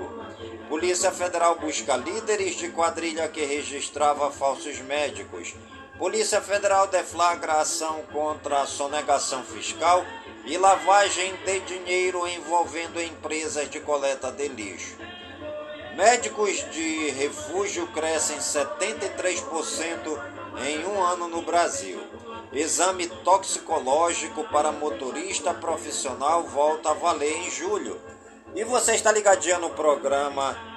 Polícia 0.70 1.11
Federal 1.11 1.59
busca 1.59 1.97
líderes 1.97 2.55
de 2.55 2.70
quadrilha 2.70 3.28
que 3.28 3.43
registrava 3.43 4.32
falsos 4.32 4.80
médicos. 4.80 5.53
Polícia 5.98 6.39
Federal 6.39 6.88
deflagra 6.88 7.54
ação 7.54 8.04
contra 8.14 8.62
a 8.62 8.68
sonegação 8.68 9.43
fiscal 9.43 10.06
e 10.45 10.56
lavagem 10.56 11.36
de 11.38 11.60
dinheiro 11.62 12.28
envolvendo 12.28 13.02
empresas 13.02 13.68
de 13.68 13.80
coleta 13.80 14.32
de 14.32 14.48
lixo. 14.48 14.95
Médicos 15.95 16.64
de 16.72 17.10
refúgio 17.10 17.88
crescem 17.88 18.38
73% 18.38 20.22
em 20.68 20.86
um 20.86 21.02
ano 21.04 21.28
no 21.28 21.41
Brasil. 21.41 22.00
Exame 22.54 23.08
toxicológico 23.08 24.43
para 24.43 24.72
motorista 24.72 25.52
profissional 25.52 26.43
volta 26.43 26.91
a 26.91 26.93
valer 26.93 27.38
em 27.38 27.50
julho. 27.50 28.00
E 28.54 28.64
você 28.64 28.93
está 28.93 29.12
ligadinha 29.12 29.58
no 29.58 29.72
programa 29.72 30.76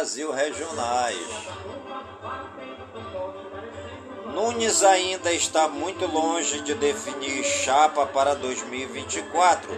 Brasil 0.00 0.32
Regionais. 0.32 1.18
Nunes 4.32 4.82
ainda 4.82 5.30
está 5.30 5.68
muito 5.68 6.06
longe 6.06 6.62
de 6.62 6.72
definir 6.72 7.44
chapa 7.44 8.06
para 8.06 8.34
2024, 8.34 9.70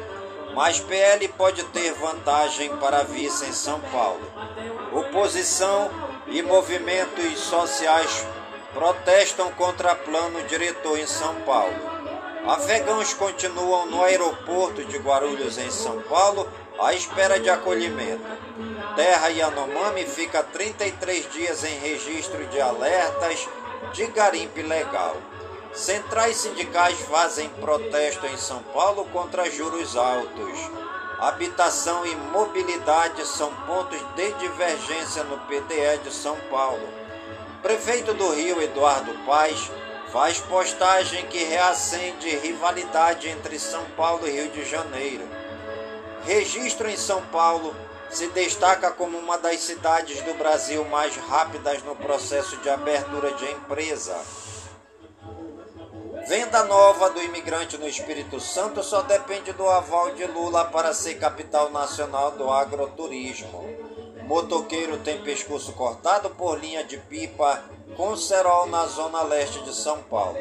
mas 0.54 0.78
PL 0.78 1.26
pode 1.26 1.64
ter 1.64 1.92
vantagem 1.94 2.76
para 2.76 3.02
vice 3.02 3.46
em 3.46 3.52
São 3.52 3.80
Paulo. 3.80 4.22
Oposição 4.92 5.90
e 6.28 6.40
movimentos 6.40 7.40
sociais 7.40 8.24
protestam 8.72 9.50
contra 9.54 9.96
plano 9.96 10.40
diretor 10.44 11.00
em 11.00 11.06
São 11.08 11.34
Paulo. 11.40 11.74
Afegãos 12.46 13.12
continuam 13.12 13.86
no 13.86 14.04
aeroporto 14.04 14.84
de 14.84 14.98
Guarulhos, 14.98 15.58
em 15.58 15.70
São 15.72 16.00
Paulo, 16.02 16.48
à 16.78 16.94
espera 16.94 17.40
de 17.40 17.50
acolhimento. 17.50 18.22
Terra 18.95 19.28
Yanomami 19.28 20.05
fica 20.05 20.43
33 20.43 21.30
dias 21.32 21.64
em 21.64 21.78
registro 21.78 22.47
de 22.49 22.61
alertas 22.61 23.49
de 23.95 24.07
garimpo 24.09 24.61
ilegal. 24.61 25.16
Centrais 25.72 26.36
sindicais 26.36 27.01
fazem 27.01 27.49
protesto 27.49 28.26
em 28.26 28.36
São 28.36 28.62
Paulo 28.74 29.07
contra 29.07 29.51
juros 29.51 29.97
altos. 29.97 30.59
Habitação 31.18 32.05
e 32.05 32.14
mobilidade 32.14 33.26
são 33.26 33.55
pontos 33.66 33.99
de 34.14 34.32
divergência 34.32 35.24
no 35.24 35.38
PDE 35.38 35.99
de 36.05 36.12
São 36.12 36.36
Paulo. 36.51 36.86
Prefeito 37.62 38.12
do 38.12 38.30
Rio, 38.34 38.61
Eduardo 38.61 39.14
Paes, 39.24 39.70
faz 40.12 40.38
postagem 40.40 41.24
que 41.28 41.43
reacende 41.45 42.28
rivalidade 42.36 43.28
entre 43.28 43.59
São 43.59 43.84
Paulo 43.97 44.28
e 44.28 44.32
Rio 44.32 44.51
de 44.51 44.64
Janeiro. 44.64 45.26
Registro 46.26 46.90
em 46.90 46.97
São 46.97 47.22
Paulo 47.26 47.74
se 48.12 48.28
destaca 48.28 48.90
como 48.90 49.18
uma 49.18 49.38
das 49.38 49.60
cidades 49.60 50.20
do 50.22 50.34
Brasil 50.34 50.84
mais 50.84 51.16
rápidas 51.16 51.82
no 51.82 51.96
processo 51.96 52.56
de 52.58 52.68
abertura 52.68 53.32
de 53.32 53.50
empresa. 53.50 54.16
Venda 56.28 56.62
nova 56.64 57.10
do 57.10 57.20
imigrante 57.22 57.76
no 57.78 57.88
Espírito 57.88 58.38
Santo 58.38 58.82
só 58.82 59.02
depende 59.02 59.52
do 59.52 59.68
aval 59.68 60.14
de 60.14 60.24
Lula 60.26 60.66
para 60.66 60.94
ser 60.94 61.14
capital 61.14 61.70
nacional 61.70 62.32
do 62.32 62.48
agroturismo. 62.50 63.66
Motoqueiro 64.22 64.98
tem 64.98 65.20
pescoço 65.22 65.72
cortado 65.72 66.30
por 66.30 66.60
linha 66.60 66.84
de 66.84 66.96
pipa 66.96 67.64
com 67.96 68.16
cerol 68.16 68.66
na 68.66 68.86
zona 68.86 69.22
leste 69.22 69.62
de 69.64 69.74
São 69.74 70.00
Paulo. 70.02 70.38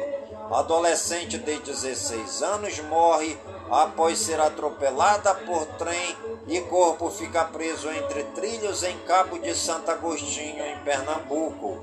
Adolescente 0.52 1.38
de 1.38 1.58
16 1.58 2.42
anos 2.42 2.78
morre 2.80 3.36
após 3.72 4.18
ser 4.18 4.38
atropelada 4.38 5.34
por 5.34 5.64
trem 5.78 6.14
e 6.46 6.60
corpo 6.60 7.10
fica 7.10 7.42
preso 7.44 7.90
entre 7.90 8.22
trilhos 8.24 8.82
em 8.82 8.98
Cabo 8.98 9.38
de 9.38 9.54
Santo 9.54 9.90
Agostinho, 9.90 10.62
em 10.62 10.78
Pernambuco. 10.80 11.82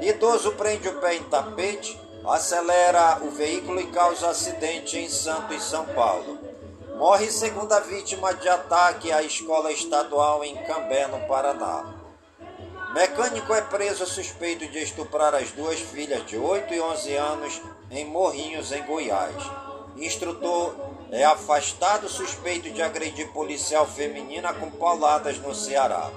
Idoso 0.00 0.52
prende 0.52 0.88
o 0.88 1.00
pé 1.00 1.16
em 1.16 1.24
tapete, 1.24 2.00
acelera 2.24 3.18
o 3.22 3.30
veículo 3.32 3.80
e 3.80 3.88
causa 3.88 4.30
acidente 4.30 4.96
em 4.96 5.08
Santo 5.08 5.52
e 5.52 5.60
São 5.60 5.86
Paulo. 5.86 6.38
Morre 6.96 7.32
segunda 7.32 7.80
vítima 7.80 8.32
de 8.34 8.48
ataque 8.48 9.10
à 9.10 9.20
escola 9.20 9.72
estadual 9.72 10.44
em 10.44 10.54
Cambé, 10.64 11.08
no 11.08 11.26
Paraná. 11.26 11.94
Mecânico 12.94 13.52
é 13.52 13.60
preso 13.62 14.06
suspeito 14.06 14.68
de 14.68 14.78
estuprar 14.78 15.34
as 15.34 15.50
duas 15.50 15.80
filhas 15.80 16.24
de 16.26 16.38
8 16.38 16.74
e 16.74 16.80
11 16.80 17.14
anos 17.16 17.62
em 17.90 18.04
Morrinhos, 18.04 18.70
em 18.70 18.84
Goiás. 18.84 19.34
Instrutor 19.96 20.87
é 21.10 21.24
afastado 21.24 22.08
suspeito 22.08 22.70
de 22.70 22.82
agredir 22.82 23.32
policial 23.32 23.86
feminina 23.86 24.52
com 24.52 24.70
pauladas 24.70 25.38
no 25.38 25.54
Ceará. 25.54 26.10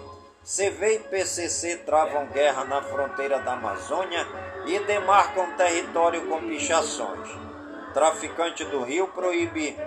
CV 0.44 0.96
e 0.96 1.00
PCC 1.00 1.78
travam 1.78 2.26
guerra 2.28 2.66
na 2.66 2.82
fronteira 2.82 3.40
da 3.40 3.54
Amazônia 3.54 4.28
e 4.66 4.80
demarcam 4.80 5.56
território 5.56 6.28
com 6.28 6.40
pichações. 6.40 7.30
Traficante 7.94 8.66
do 8.66 8.84
Rio 8.84 9.08
proíbe 9.10 9.78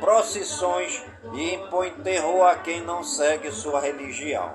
procissões 0.00 1.02
e 1.34 1.54
impõe 1.54 1.90
terror 2.02 2.46
a 2.46 2.56
quem 2.56 2.80
não 2.80 3.04
segue 3.04 3.52
sua 3.52 3.80
religião. 3.80 4.54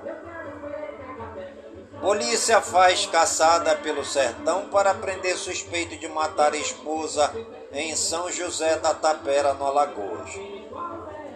Polícia 2.00 2.60
faz 2.60 3.06
caçada 3.06 3.76
pelo 3.76 4.04
sertão 4.04 4.68
para 4.68 4.94
prender 4.94 5.36
suspeito 5.36 5.96
de 5.96 6.08
matar 6.08 6.54
esposa 6.54 7.30
em 7.72 7.94
São 7.94 8.30
José 8.30 8.76
da 8.76 8.94
Tapera, 8.94 9.54
no 9.54 9.64
Alagoas. 9.64 10.30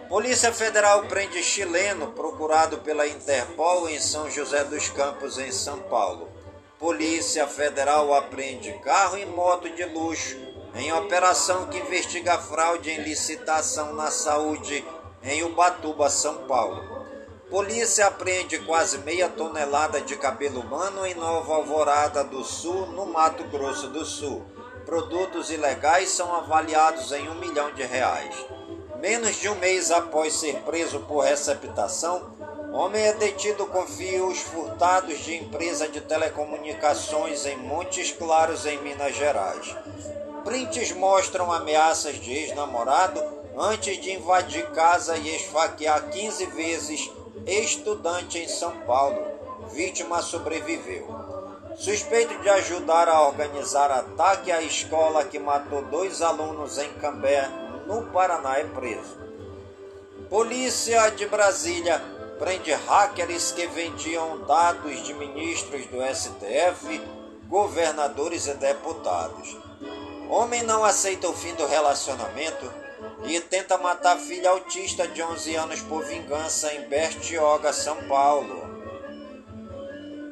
Polícia 0.09 0.51
Federal 0.51 1.03
prende 1.07 1.41
chileno 1.41 2.11
procurado 2.11 2.77
pela 2.79 3.07
Interpol 3.07 3.89
em 3.89 3.99
São 3.99 4.29
José 4.29 4.63
dos 4.63 4.89
Campos, 4.89 5.39
em 5.39 5.51
São 5.51 5.79
Paulo. 5.79 6.29
Polícia 6.77 7.47
Federal 7.47 8.13
apreende 8.13 8.71
carro 8.79 9.17
e 9.17 9.25
moto 9.25 9.69
de 9.69 9.85
luxo 9.85 10.37
em 10.75 10.91
operação 10.91 11.67
que 11.67 11.77
investiga 11.77 12.37
fraude 12.37 12.91
em 12.91 13.01
licitação 13.01 13.93
na 13.93 14.11
saúde 14.11 14.85
em 15.23 15.41
Ubatuba, 15.43 16.09
São 16.09 16.45
Paulo. 16.47 16.83
Polícia 17.49 18.07
apreende 18.07 18.59
quase 18.59 18.97
meia 18.99 19.29
tonelada 19.29 20.01
de 20.01 20.15
cabelo 20.17 20.59
humano 20.59 21.05
em 21.05 21.15
Nova 21.15 21.55
Alvorada 21.55 22.23
do 22.23 22.43
Sul, 22.43 22.87
no 22.87 23.05
Mato 23.05 23.43
Grosso 23.45 23.87
do 23.87 24.03
Sul. 24.03 24.54
Produtos 24.85 25.49
ilegais 25.49 26.09
são 26.09 26.35
avaliados 26.35 27.11
em 27.11 27.27
um 27.27 27.35
milhão 27.35 27.73
de 27.73 27.83
reais. 27.83 28.35
Menos 28.99 29.35
de 29.37 29.49
um 29.49 29.55
mês 29.55 29.89
após 29.89 30.33
ser 30.33 30.57
preso 30.61 30.99
por 31.01 31.23
receptação, 31.23 32.31
homem 32.71 33.03
é 33.03 33.13
detido 33.13 33.65
com 33.65 33.85
fios 33.87 34.39
furtados 34.41 35.19
de 35.19 35.35
empresa 35.35 35.87
de 35.87 36.01
telecomunicações 36.01 37.47
em 37.47 37.57
Montes 37.57 38.11
Claros, 38.11 38.67
em 38.67 38.79
Minas 38.83 39.15
Gerais. 39.15 39.75
Prints 40.43 40.91
mostram 40.91 41.51
ameaças 41.51 42.15
de 42.17 42.31
ex-namorado 42.31 43.23
antes 43.57 43.99
de 43.99 44.11
invadir 44.11 44.69
casa 44.69 45.17
e 45.17 45.35
esfaquear 45.35 46.09
15 46.09 46.45
vezes 46.47 47.11
estudante 47.47 48.37
em 48.37 48.47
São 48.47 48.71
Paulo. 48.81 49.19
Vítima 49.71 50.21
sobreviveu. 50.21 51.24
Suspeito 51.77 52.37
de 52.41 52.49
ajudar 52.49 53.09
a 53.09 53.27
organizar 53.27 53.91
ataque 53.91 54.49
à 54.49 54.61
escola 54.61 55.25
que 55.25 55.37
matou 55.37 55.81
dois 55.83 56.21
alunos 56.21 56.77
em 56.77 56.93
Cambé, 56.93 57.49
no 57.85 58.03
Paraná, 58.07 58.57
é 58.57 58.63
preso. 58.63 59.17
Polícia 60.29 61.09
de 61.09 61.27
Brasília 61.27 62.01
prende 62.39 62.71
hackers 62.71 63.51
que 63.51 63.67
vendiam 63.67 64.45
dados 64.45 65.03
de 65.03 65.13
ministros 65.13 65.85
do 65.87 65.97
STF, 66.01 67.01
governadores 67.47 68.47
e 68.47 68.53
deputados. 68.53 69.57
Homem 70.29 70.63
não 70.63 70.83
aceita 70.83 71.29
o 71.29 71.33
fim 71.33 71.53
do 71.55 71.67
relacionamento 71.67 72.71
e 73.25 73.39
tenta 73.41 73.77
matar 73.77 74.17
filha 74.17 74.49
autista 74.49 75.07
de 75.07 75.21
11 75.21 75.55
anos 75.55 75.81
por 75.81 76.05
vingança 76.05 76.73
em 76.73 76.87
Bertioga, 76.87 77.73
São 77.73 77.97
Paulo. 78.07 78.64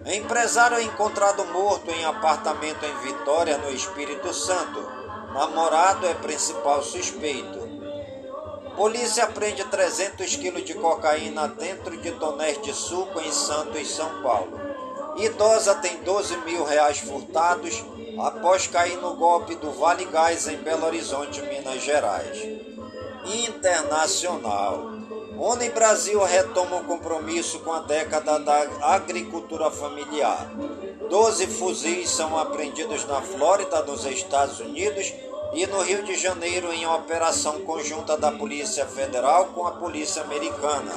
Empresário 0.05 0.81
encontrado 0.81 1.45
morto 1.45 1.89
em 1.89 2.03
apartamento 2.03 2.83
em 2.85 2.97
Vitória, 3.07 3.57
no 3.57 3.71
Espírito 3.71 4.33
Santo. 4.33 4.81
Namorado 5.33 6.05
é 6.05 6.13
principal 6.13 6.83
suspeito. 6.83 7.63
Polícia 8.75 9.27
prende 9.27 9.63
300 9.63 10.35
quilos 10.35 10.65
de 10.65 10.73
cocaína 10.73 11.47
dentro 11.47 11.95
de 11.95 12.11
tonéis 12.13 12.61
de 12.61 12.73
suco 12.73 13.19
em 13.21 13.31
Santos, 13.31 13.89
São 13.95 14.21
Paulo. 14.21 14.59
Idosa 15.15 15.75
tem 15.75 16.01
12 16.03 16.37
mil 16.37 16.63
reais 16.65 16.97
furtados 16.99 17.83
após 18.19 18.67
cair 18.67 18.97
no 18.97 19.15
golpe 19.15 19.55
do 19.55 19.71
Vale 19.71 20.05
Gás 20.05 20.47
em 20.47 20.57
Belo 20.57 20.85
Horizonte, 20.85 21.41
Minas 21.41 21.81
Gerais. 21.81 22.37
internacional. 23.25 25.02
ONU 25.37 25.63
e 25.63 25.69
Brasil 25.69 26.23
retomam 26.23 26.83
compromisso 26.83 27.59
com 27.59 27.73
a 27.73 27.79
década 27.79 28.37
da 28.39 28.67
agricultura 28.81 29.71
familiar. 29.71 30.49
Doze 31.09 31.47
fuzis 31.47 32.09
são 32.09 32.37
apreendidos 32.37 33.05
na 33.05 33.21
Flórida, 33.21 33.81
nos 33.83 34.05
Estados 34.05 34.59
Unidos, 34.59 35.13
e 35.53 35.67
no 35.67 35.81
Rio 35.81 36.03
de 36.03 36.15
Janeiro 36.15 36.73
em 36.73 36.85
operação 36.85 37.61
conjunta 37.61 38.17
da 38.17 38.31
Polícia 38.31 38.85
Federal 38.85 39.47
com 39.47 39.67
a 39.67 39.71
Polícia 39.71 40.23
Americana. 40.23 40.91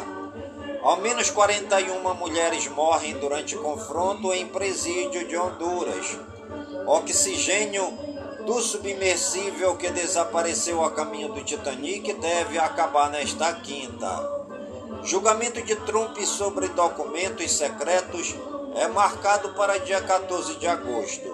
Ao 0.82 0.96
menos 0.96 1.30
41 1.30 2.14
mulheres 2.14 2.68
morrem 2.68 3.18
durante 3.18 3.56
confronto 3.56 4.32
em 4.32 4.46
presídio 4.46 5.26
de 5.26 5.36
Honduras. 5.36 6.18
Oxigênio 6.86 8.05
do 8.46 8.62
submersível 8.62 9.76
que 9.76 9.90
desapareceu 9.90 10.84
a 10.84 10.92
caminho 10.92 11.32
do 11.32 11.42
Titanic 11.42 12.12
deve 12.14 12.58
acabar 12.58 13.10
nesta 13.10 13.52
quinta. 13.54 14.46
Julgamento 15.02 15.60
de 15.62 15.74
Trump 15.74 16.16
sobre 16.20 16.68
documentos 16.68 17.50
secretos 17.50 18.36
é 18.76 18.86
marcado 18.86 19.48
para 19.54 19.78
dia 19.78 20.00
14 20.00 20.54
de 20.54 20.66
agosto. 20.68 21.28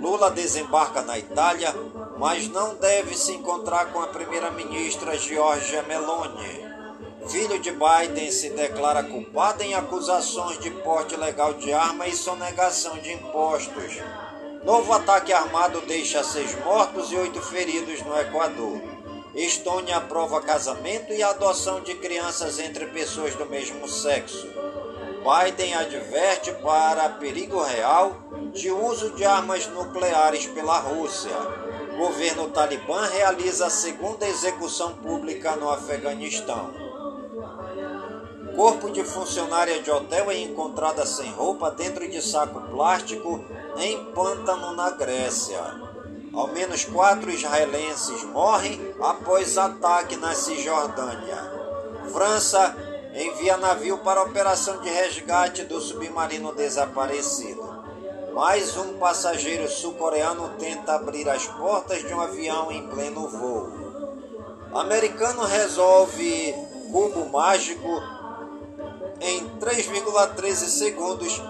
Lula 0.00 0.32
desembarca 0.32 1.00
na 1.02 1.16
Itália, 1.16 1.72
mas 2.18 2.48
não 2.48 2.74
deve 2.74 3.16
se 3.16 3.32
encontrar 3.32 3.92
com 3.92 4.00
a 4.00 4.08
primeira-ministra 4.08 5.16
Giorgia 5.16 5.84
Meloni. 5.84 6.72
Filho 7.28 7.60
de 7.60 7.70
Biden 7.70 8.32
se 8.32 8.50
declara 8.50 9.04
culpado 9.04 9.62
em 9.62 9.74
acusações 9.74 10.58
de 10.58 10.72
porte 10.72 11.14
ilegal 11.14 11.54
de 11.54 11.72
arma 11.72 12.08
e 12.08 12.16
sonegação 12.16 12.98
de 12.98 13.12
impostos. 13.12 14.00
Novo 14.64 14.92
ataque 14.92 15.32
armado 15.32 15.80
deixa 15.80 16.22
seis 16.22 16.54
mortos 16.64 17.10
e 17.10 17.16
oito 17.16 17.40
feridos 17.40 18.00
no 18.02 18.16
Equador. 18.16 18.80
Estônia 19.34 19.96
aprova 19.96 20.40
casamento 20.40 21.12
e 21.12 21.20
adoção 21.20 21.80
de 21.80 21.96
crianças 21.96 22.60
entre 22.60 22.86
pessoas 22.86 23.34
do 23.34 23.44
mesmo 23.46 23.88
sexo. 23.88 24.46
Biden 25.22 25.74
adverte 25.74 26.52
para 26.62 27.08
perigo 27.08 27.60
real 27.60 28.16
de 28.52 28.70
uso 28.70 29.10
de 29.10 29.24
armas 29.24 29.66
nucleares 29.66 30.46
pela 30.46 30.78
Rússia. 30.78 31.34
Governo 31.96 32.48
talibã 32.50 33.06
realiza 33.06 33.66
a 33.66 33.70
segunda 33.70 34.28
execução 34.28 34.94
pública 34.94 35.56
no 35.56 35.70
Afeganistão. 35.70 36.70
Corpo 38.54 38.90
de 38.90 39.02
funcionária 39.02 39.82
de 39.82 39.90
hotel 39.90 40.30
é 40.30 40.38
encontrada 40.38 41.04
sem 41.04 41.32
roupa 41.32 41.70
dentro 41.70 42.06
de 42.06 42.22
saco 42.22 42.60
plástico 42.70 43.44
em 43.76 44.04
pântano 44.12 44.72
na 44.74 44.90
Grécia. 44.90 45.60
Ao 46.32 46.48
menos 46.48 46.84
quatro 46.84 47.30
israelenses 47.30 48.24
morrem 48.24 48.94
após 49.00 49.58
ataque 49.58 50.16
na 50.16 50.34
Cisjordânia. 50.34 51.36
França 52.12 52.74
envia 53.14 53.56
navio 53.56 53.98
para 53.98 54.22
operação 54.22 54.80
de 54.80 54.88
resgate 54.88 55.64
do 55.64 55.80
submarino 55.80 56.54
desaparecido. 56.54 57.62
Mais 58.34 58.76
um 58.78 58.94
passageiro 58.94 59.68
sul-coreano 59.68 60.54
tenta 60.58 60.94
abrir 60.94 61.28
as 61.28 61.46
portas 61.46 62.02
de 62.02 62.14
um 62.14 62.20
avião 62.20 62.72
em 62.72 62.88
pleno 62.88 63.28
voo. 63.28 63.70
Americano 64.72 65.44
resolve 65.44 66.54
cubo 66.90 67.28
mágico 67.28 68.02
em 69.20 69.46
3,13 69.58 70.54
segundos 70.54 71.42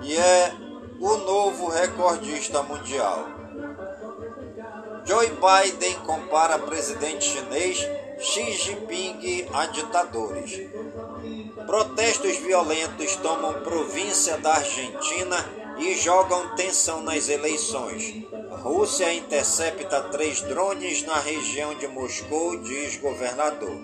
e 0.00 0.16
é 0.16 0.54
o 1.02 1.16
novo 1.16 1.68
recordista 1.68 2.62
mundial. 2.62 3.26
Joe 5.04 5.32
Biden 5.32 5.94
compara 6.06 6.60
presidente 6.60 7.24
chinês 7.24 7.78
Xi 8.20 8.52
Jinping 8.52 9.48
a 9.52 9.66
ditadores. 9.66 10.60
Protestos 11.66 12.36
violentos 12.36 13.16
tomam 13.16 13.52
província 13.64 14.38
da 14.38 14.54
Argentina 14.54 15.44
e 15.78 15.92
jogam 15.96 16.54
tensão 16.54 17.02
nas 17.02 17.28
eleições. 17.28 18.24
Rússia 18.62 19.12
intercepta 19.12 20.02
três 20.02 20.40
drones 20.42 21.02
na 21.02 21.18
região 21.18 21.74
de 21.74 21.88
Moscou, 21.88 22.58
diz 22.58 22.96
governador. 22.98 23.76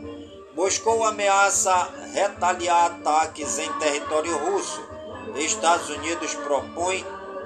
Moscou 0.55 1.03
ameaça 1.03 1.89
retaliar 2.13 2.93
ataques 2.93 3.59
em 3.59 3.73
território 3.81 4.37
russo. 4.39 4.88
Estados 5.37 5.89
Unidos 5.91 6.35
propõe 6.35 7.05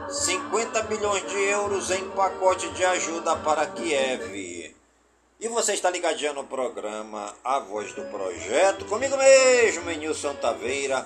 50 0.08 0.82
milhões 0.84 1.26
de 1.30 1.42
euros 1.44 1.90
em 1.90 2.08
pacote 2.10 2.68
de 2.70 2.84
ajuda 2.84 3.36
para 3.36 3.66
Kiev. 3.66 4.74
E 5.40 5.48
você 5.48 5.72
está 5.72 5.90
ligadinho 5.90 6.34
no 6.34 6.44
programa 6.44 7.34
A 7.42 7.58
Voz 7.58 7.92
do 7.94 8.02
Projeto, 8.02 8.84
comigo 8.84 9.16
mesmo, 9.16 9.90
Nilson 9.90 10.34
Taveira, 10.34 11.04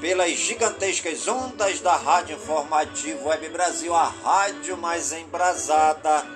pelas 0.00 0.32
gigantescas 0.32 1.28
ondas 1.28 1.80
da 1.80 1.94
Rádio 1.94 2.36
Informativo 2.36 3.28
Web 3.28 3.48
Brasil, 3.50 3.94
a 3.94 4.08
rádio 4.08 4.76
mais 4.76 5.12
embrasada 5.12 6.26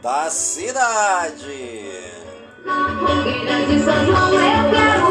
da 0.00 0.30
cidade. 0.30 1.90
Fogueira 2.62 3.66
de 3.66 3.84
São 3.84 4.06
João 4.06 4.34
eu 4.34 4.70
quero 4.70 5.01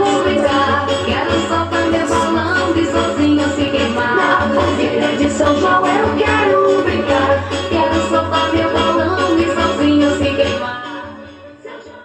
Fogueira 4.53 5.17
de 5.17 5.29
São 5.31 5.59
João 5.59 5.85
eu 5.85 6.17
quero 6.17 6.83
brincar 6.83 7.49
Quero 7.69 8.09
soltar 8.09 8.53
meu 8.53 8.73
balão 8.73 9.39
e 9.39 9.45
sozinho 9.53 10.17
se 10.17 10.35
queimar 10.35 11.15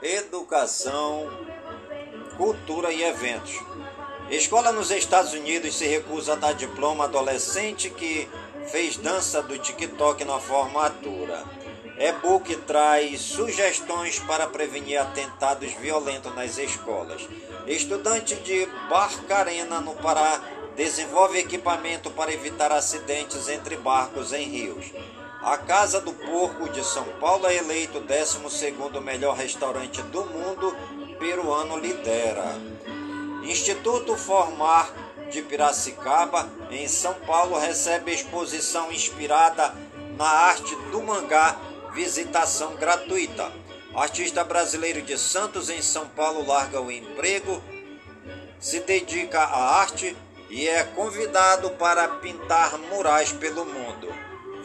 Educação, 0.02 1.28
cultura 2.36 2.92
e 2.92 3.02
eventos 3.02 3.60
Escola 4.30 4.72
nos 4.72 4.90
Estados 4.90 5.32
Unidos 5.32 5.76
se 5.76 5.86
recusa 5.86 6.32
a 6.32 6.36
dar 6.36 6.52
diploma 6.52 7.04
adolescente 7.04 7.88
que 7.90 8.28
fez 8.66 8.96
dança 8.96 9.40
do 9.40 9.56
TikTok 9.56 10.24
na 10.24 10.40
formatura. 10.40 11.44
E-book 11.98 12.54
traz 12.66 13.20
sugestões 13.20 14.18
para 14.18 14.46
prevenir 14.48 14.98
atentados 14.98 15.72
violentos 15.74 16.34
nas 16.34 16.58
escolas. 16.58 17.26
Estudante 17.66 18.34
de 18.34 18.66
Barcarena, 18.90 19.80
no 19.80 19.94
Pará, 19.94 20.40
desenvolve 20.76 21.38
equipamento 21.38 22.10
para 22.10 22.32
evitar 22.32 22.70
acidentes 22.70 23.48
entre 23.48 23.76
barcos 23.76 24.32
em 24.32 24.48
rios. 24.48 24.92
A 25.42 25.56
Casa 25.56 26.00
do 26.00 26.12
Porco 26.12 26.68
de 26.68 26.84
São 26.84 27.04
Paulo 27.20 27.46
é 27.46 27.56
eleito 27.56 27.98
o 27.98 28.02
12º 28.02 29.00
melhor 29.00 29.36
restaurante 29.36 30.02
do 30.02 30.24
mundo, 30.24 30.76
peruano 31.18 31.78
lidera. 31.78 32.54
Instituto 33.42 34.16
Formar 34.16 34.92
de 35.30 35.40
Piracicaba, 35.42 36.48
em 36.70 36.86
São 36.86 37.14
Paulo, 37.14 37.58
recebe 37.58 38.12
exposição 38.12 38.92
inspirada 38.92 39.74
na 40.16 40.28
arte 40.28 40.74
do 40.90 41.02
mangá 41.02 41.56
visitação 41.94 42.74
gratuita. 42.76 43.50
Artista 43.94 44.44
brasileiro 44.44 45.00
de 45.00 45.16
Santos, 45.16 45.70
em 45.70 45.80
São 45.80 46.06
Paulo, 46.08 46.46
larga 46.46 46.80
o 46.80 46.92
emprego, 46.92 47.62
se 48.60 48.80
dedica 48.80 49.40
à 49.40 49.80
arte 49.80 50.14
e 50.56 50.66
é 50.66 50.82
convidado 50.82 51.68
para 51.72 52.08
pintar 52.08 52.78
murais 52.78 53.30
pelo 53.30 53.66
mundo. 53.66 54.08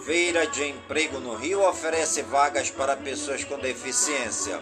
Feira 0.05 0.47
de 0.47 0.63
Emprego 0.63 1.19
no 1.19 1.35
Rio 1.35 1.67
oferece 1.67 2.21
vagas 2.21 2.69
para 2.69 2.95
pessoas 2.95 3.43
com 3.43 3.59
deficiência. 3.59 4.57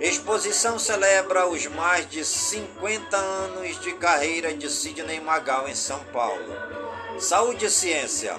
Exposição 0.00 0.78
celebra 0.78 1.48
os 1.48 1.66
mais 1.66 2.08
de 2.08 2.24
50 2.24 3.16
anos 3.16 3.80
de 3.80 3.94
carreira 3.94 4.54
de 4.54 4.70
Sidney 4.70 5.20
Magal 5.20 5.68
em 5.68 5.74
São 5.74 5.98
Paulo. 6.12 6.54
Saúde 7.18 7.64
e 7.66 7.70
ciência. 7.70 8.36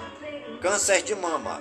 Câncer 0.62 1.02
de 1.02 1.14
mama 1.14 1.60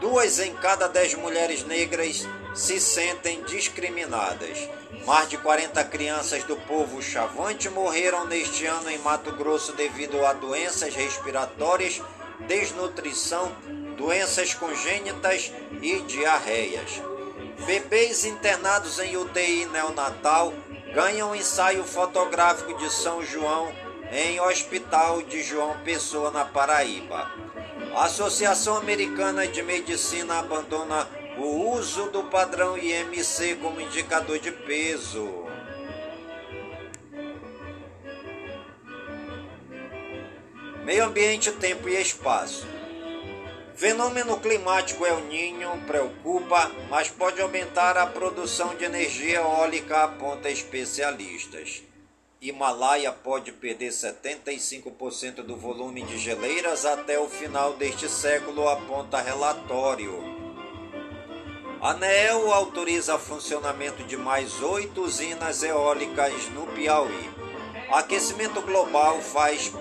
duas 0.00 0.38
em 0.40 0.54
cada 0.56 0.88
dez 0.88 1.14
mulheres 1.14 1.64
negras 1.64 2.26
se 2.54 2.78
sentem 2.80 3.42
discriminadas. 3.44 4.68
Mais 5.06 5.28
de 5.28 5.38
40 5.38 5.84
crianças 5.84 6.42
do 6.42 6.56
povo 6.56 7.00
chavante 7.00 7.70
morreram 7.70 8.26
neste 8.26 8.66
ano 8.66 8.90
em 8.90 8.98
Mato 8.98 9.30
Grosso 9.30 9.72
devido 9.72 10.26
a 10.26 10.32
doenças 10.32 10.96
respiratórias, 10.96 12.02
desnutrição, 12.40 13.52
doenças 13.96 14.52
congênitas 14.52 15.52
e 15.80 16.00
diarreias. 16.00 17.00
Bebês 17.64 18.24
internados 18.24 18.98
em 18.98 19.16
UTI 19.16 19.66
neonatal 19.66 20.52
ganham 20.92 21.36
ensaio 21.36 21.84
fotográfico 21.84 22.76
de 22.76 22.92
São 22.92 23.24
João 23.24 23.72
em 24.10 24.40
Hospital 24.40 25.22
de 25.22 25.40
João 25.40 25.78
Pessoa, 25.84 26.32
na 26.32 26.44
Paraíba. 26.44 27.30
A 27.94 28.06
Associação 28.06 28.76
Americana 28.76 29.46
de 29.46 29.62
Medicina 29.62 30.40
abandona 30.40 31.08
o 31.38 31.70
uso 31.70 32.10
do 32.10 32.24
padrão 32.24 32.78
IMC 32.78 33.56
como 33.56 33.80
indicador 33.80 34.38
de 34.38 34.50
peso. 34.50 35.44
Meio 40.84 41.04
ambiente, 41.04 41.50
tempo 41.52 41.88
e 41.88 42.00
espaço. 42.00 42.66
Fenômeno 43.74 44.38
climático 44.40 45.04
El 45.04 45.20
Ninho 45.26 45.82
preocupa, 45.86 46.70
mas 46.88 47.10
pode 47.10 47.42
aumentar 47.42 47.98
a 47.98 48.06
produção 48.06 48.74
de 48.74 48.84
energia 48.84 49.40
eólica, 49.40 50.04
aponta 50.04 50.48
especialistas. 50.48 51.82
Himalaia 52.40 53.12
pode 53.12 53.52
perder 53.52 53.90
75% 53.90 55.42
do 55.42 55.56
volume 55.56 56.02
de 56.02 56.16
geleiras 56.16 56.86
até 56.86 57.18
o 57.18 57.28
final 57.28 57.74
deste 57.74 58.08
século, 58.08 58.68
aponta 58.68 59.20
relatório. 59.20 60.45
A 61.80 61.90
ANEEL 61.90 62.52
autoriza 62.52 63.18
funcionamento 63.18 64.02
de 64.02 64.16
mais 64.16 64.62
oito 64.62 65.02
usinas 65.02 65.62
eólicas 65.62 66.48
no 66.54 66.66
Piauí. 66.68 67.30
Aquecimento 67.92 68.62
global 68.62 69.20
faz 69.20 69.72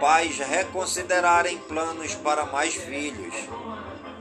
pais 0.00 0.38
reconsiderarem 0.38 1.58
planos 1.58 2.14
para 2.14 2.46
mais 2.46 2.74
filhos. 2.74 3.34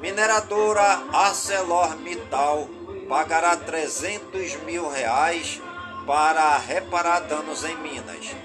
Mineradora 0.01 1.01
ArcelorMittal 1.13 2.67
pagará 3.07 3.55
300 3.55 4.57
mil 4.63 4.89
reais 4.89 5.61
para 6.05 6.57
reparar 6.57 7.21
danos 7.21 7.63
em 7.63 7.77
Minas. 7.77 8.35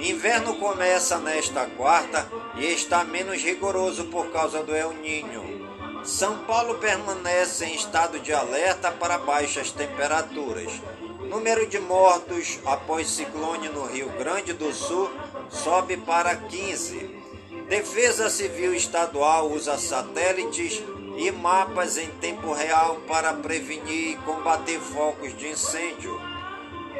Inverno 0.00 0.56
começa 0.56 1.18
nesta 1.18 1.64
quarta 1.64 2.30
e 2.56 2.66
está 2.66 3.02
menos 3.04 3.42
rigoroso 3.42 4.04
por 4.06 4.30
causa 4.30 4.62
do 4.62 4.76
El 4.76 4.92
Ninho. 4.92 5.55
São 6.06 6.38
Paulo 6.44 6.76
permanece 6.76 7.64
em 7.64 7.74
estado 7.74 8.20
de 8.20 8.32
alerta 8.32 8.92
para 8.92 9.18
baixas 9.18 9.72
temperaturas. 9.72 10.72
Número 11.28 11.66
de 11.66 11.80
mortos 11.80 12.60
após 12.64 13.10
ciclone 13.10 13.68
no 13.68 13.84
Rio 13.86 14.08
Grande 14.10 14.52
do 14.52 14.72
Sul 14.72 15.10
sobe 15.50 15.96
para 15.96 16.36
15. 16.36 17.10
Defesa 17.68 18.30
Civil 18.30 18.72
Estadual 18.72 19.50
usa 19.50 19.76
satélites 19.76 20.80
e 21.16 21.28
mapas 21.32 21.98
em 21.98 22.08
tempo 22.20 22.52
real 22.52 23.00
para 23.08 23.32
prevenir 23.32 24.12
e 24.12 24.16
combater 24.18 24.78
focos 24.78 25.36
de 25.36 25.48
incêndio. 25.48 26.20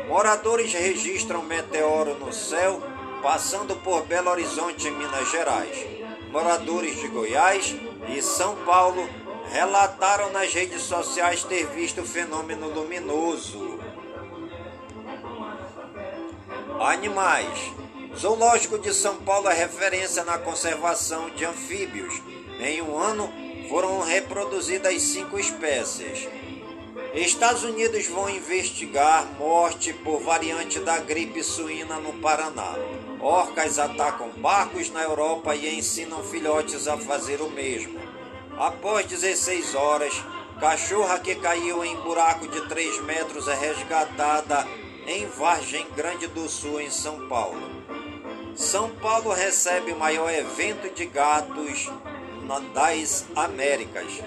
Moradores 0.09 0.72
registram 0.72 1.44
meteoro 1.44 2.18
no 2.18 2.32
céu 2.32 2.82
passando 3.22 3.76
por 3.76 4.02
Belo 4.02 4.30
Horizonte, 4.30 4.90
Minas 4.90 5.30
Gerais. 5.30 5.95
Moradores 6.37 7.01
de 7.01 7.09
Goiás 7.09 7.74
e 8.14 8.20
São 8.20 8.57
Paulo 8.57 9.09
relataram 9.51 10.30
nas 10.32 10.53
redes 10.53 10.82
sociais 10.82 11.43
ter 11.43 11.66
visto 11.68 12.03
o 12.03 12.07
fenômeno 12.07 12.68
luminoso. 12.68 13.80
Animais. 16.78 17.72
Zoológico 18.14 18.78
de 18.78 18.93
São 18.93 19.16
Paulo 19.16 19.49
é 19.49 19.55
referência 19.55 20.24
na 20.24 20.37
conservação 20.37 21.30
de 21.30 21.47
anfíbios. 21.47 22.20
Em 22.61 22.82
um 22.82 22.99
ano, 22.99 23.32
foram 23.70 24.03
reproduzidas 24.03 25.01
cinco 25.01 25.39
espécies. 25.39 26.28
Estados 27.14 27.64
Unidos 27.64 28.09
vão 28.09 28.28
investigar 28.28 29.24
morte 29.39 29.95
por 29.95 30.20
variante 30.20 30.80
da 30.80 30.99
gripe 30.99 31.43
suína 31.43 31.99
no 31.99 32.12
Paraná. 32.20 32.74
Orcas 33.20 33.78
atacam 33.78 34.28
barcos 34.36 34.90
na 34.90 35.02
Europa 35.02 35.54
e 35.54 35.78
ensinam 35.78 36.22
filhotes 36.22 36.86
a 36.86 36.96
fazer 36.98 37.40
o 37.40 37.50
mesmo. 37.50 37.98
Após 38.58 39.06
16 39.06 39.74
horas, 39.74 40.14
cachorra 40.60 41.18
que 41.18 41.34
caiu 41.34 41.84
em 41.84 41.96
buraco 41.96 42.46
de 42.48 42.68
3 42.68 43.02
metros 43.02 43.48
é 43.48 43.54
resgatada 43.54 44.66
em 45.06 45.26
Vargem 45.26 45.86
Grande 45.94 46.26
do 46.26 46.48
Sul, 46.48 46.80
em 46.80 46.90
São 46.90 47.28
Paulo. 47.28 47.60
São 48.54 48.90
Paulo 48.90 49.32
recebe 49.32 49.92
o 49.92 49.98
maior 49.98 50.32
evento 50.32 50.92
de 50.94 51.06
gatos 51.06 51.90
das 52.72 53.26
Américas. 53.34 54.20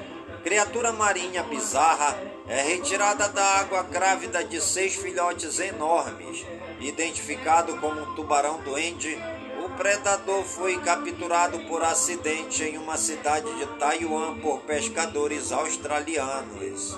Criatura 0.43 0.91
marinha 0.91 1.43
bizarra 1.43 2.17
é 2.47 2.61
retirada 2.61 3.27
da 3.29 3.43
água 3.59 3.83
grávida 3.83 4.43
de 4.43 4.61
seis 4.61 4.95
filhotes 4.95 5.59
enormes. 5.59 6.45
Identificado 6.79 7.75
como 7.77 8.01
um 8.01 8.15
tubarão 8.15 8.61
doente, 8.61 9.17
o 9.65 9.69
predador 9.71 10.43
foi 10.43 10.79
capturado 10.79 11.59
por 11.59 11.83
acidente 11.83 12.63
em 12.63 12.77
uma 12.77 12.95
cidade 12.95 13.53
de 13.57 13.65
Taiwan 13.77 14.39
por 14.39 14.61
pescadores 14.61 15.51
australianos. 15.51 16.97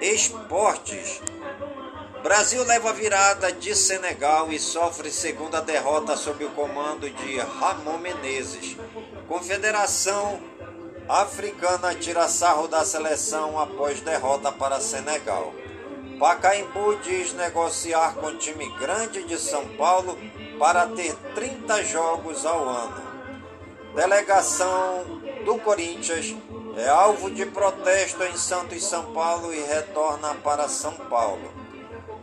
Esportes. 0.00 1.20
Brasil 2.22 2.64
leva 2.64 2.90
virada 2.94 3.52
de 3.52 3.74
Senegal 3.74 4.50
e 4.50 4.58
sofre 4.58 5.10
segunda 5.10 5.60
derrota 5.60 6.16
sob 6.16 6.42
o 6.46 6.50
comando 6.52 7.10
de 7.10 7.38
Ramon 7.38 7.98
Menezes. 7.98 8.78
Confederação 9.28 10.40
Africana 11.06 11.94
tira 11.94 12.26
sarro 12.28 12.66
da 12.66 12.82
seleção 12.82 13.60
após 13.60 14.00
derrota 14.00 14.50
para 14.50 14.80
Senegal. 14.80 15.52
Pacaembu 16.18 16.96
diz 17.02 17.32
negociar 17.32 18.14
com 18.14 18.36
time 18.36 18.68
grande 18.78 19.24
de 19.24 19.38
São 19.38 19.66
Paulo 19.76 20.16
para 20.58 20.86
ter 20.86 21.14
30 21.34 21.82
jogos 21.84 22.46
ao 22.46 22.68
ano. 22.68 23.02
Delegação 23.94 25.04
do 25.44 25.58
Corinthians 25.58 26.34
é 26.76 26.88
alvo 26.88 27.30
de 27.30 27.46
protesto 27.46 28.22
em 28.24 28.36
Santos, 28.36 28.84
São 28.84 29.12
Paulo 29.12 29.52
e 29.52 29.60
retorna 29.60 30.34
para 30.36 30.68
São 30.68 30.94
Paulo. 30.94 31.52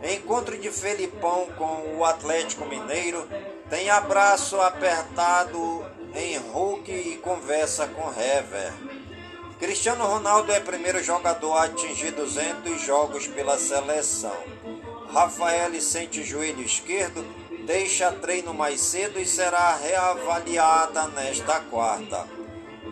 Encontro 0.02 0.58
de 0.58 0.70
Felipão 0.70 1.46
com 1.56 1.96
o 1.96 2.04
Atlético 2.04 2.66
Mineiro 2.66 3.28
tem 3.70 3.88
abraço 3.88 4.60
apertado 4.60 5.84
em 6.14 6.36
Hulk 6.38 6.90
e 6.90 7.16
conversa 7.18 7.86
com 7.86 8.08
Hever. 8.20 8.72
Cristiano 9.62 10.04
Ronaldo 10.04 10.50
é 10.50 10.58
primeiro 10.58 11.00
jogador 11.04 11.52
a 11.52 11.66
atingir 11.66 12.10
200 12.10 12.80
jogos 12.80 13.28
pela 13.28 13.56
seleção. 13.56 14.36
Rafael 15.12 15.80
sente 15.80 16.24
joelho 16.24 16.62
esquerdo, 16.62 17.24
deixa 17.64 18.10
treino 18.10 18.52
mais 18.52 18.80
cedo 18.80 19.20
e 19.20 19.24
será 19.24 19.76
reavaliada 19.76 21.06
nesta 21.06 21.60
quarta. 21.60 22.26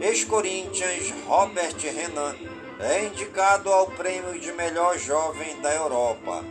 Ex-Corinthians 0.01 1.13
Robert 1.27 1.75
Renan 1.77 2.37
é 2.79 3.07
indicado 3.07 3.73
ao 3.73 3.89
prêmio 3.89 4.39
de 4.39 4.53
melhor 4.53 4.97
jovem 4.97 5.61
da 5.61 5.75
Europa. 5.75 6.45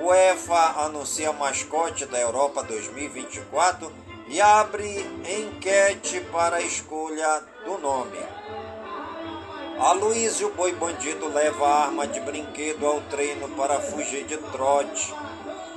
UEFA 0.00 0.84
anuncia 0.84 1.32
mascote 1.32 2.06
da 2.06 2.20
Europa 2.20 2.62
2024 2.62 3.92
e 4.28 4.40
abre 4.40 5.04
enquete 5.28 6.20
para 6.30 6.58
a 6.58 6.62
escolha 6.62 7.42
do 7.64 7.78
nome. 7.78 8.35
Aloysio 9.78 10.50
Boi 10.54 10.72
Bandido 10.72 11.28
leva 11.28 11.68
arma 11.68 12.06
de 12.06 12.18
brinquedo 12.20 12.86
ao 12.86 13.02
treino 13.02 13.46
para 13.50 13.78
fugir 13.78 14.24
de 14.24 14.38
trote. 14.38 15.12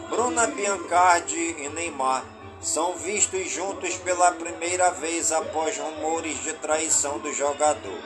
Bruna 0.09 0.47
Biancardi 0.47 1.57
e 1.59 1.67
Neymar 1.67 2.23
são 2.61 2.93
vistos 2.93 3.51
juntos 3.51 3.97
pela 3.97 4.31
primeira 4.31 4.89
vez 4.91 5.33
após 5.33 5.77
rumores 5.77 6.41
de 6.41 6.53
traição 6.53 7.19
do 7.19 7.33
jogador. 7.33 7.99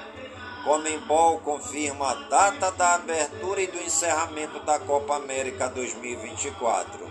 Comembol 0.63 1.39
confirma 1.41 2.09
a 2.09 2.15
data 2.27 2.71
da 2.71 2.95
abertura 2.95 3.61
e 3.61 3.67
do 3.67 3.77
encerramento 3.77 4.59
da 4.61 4.79
Copa 4.79 5.15
América 5.17 5.69
2024. 5.69 7.07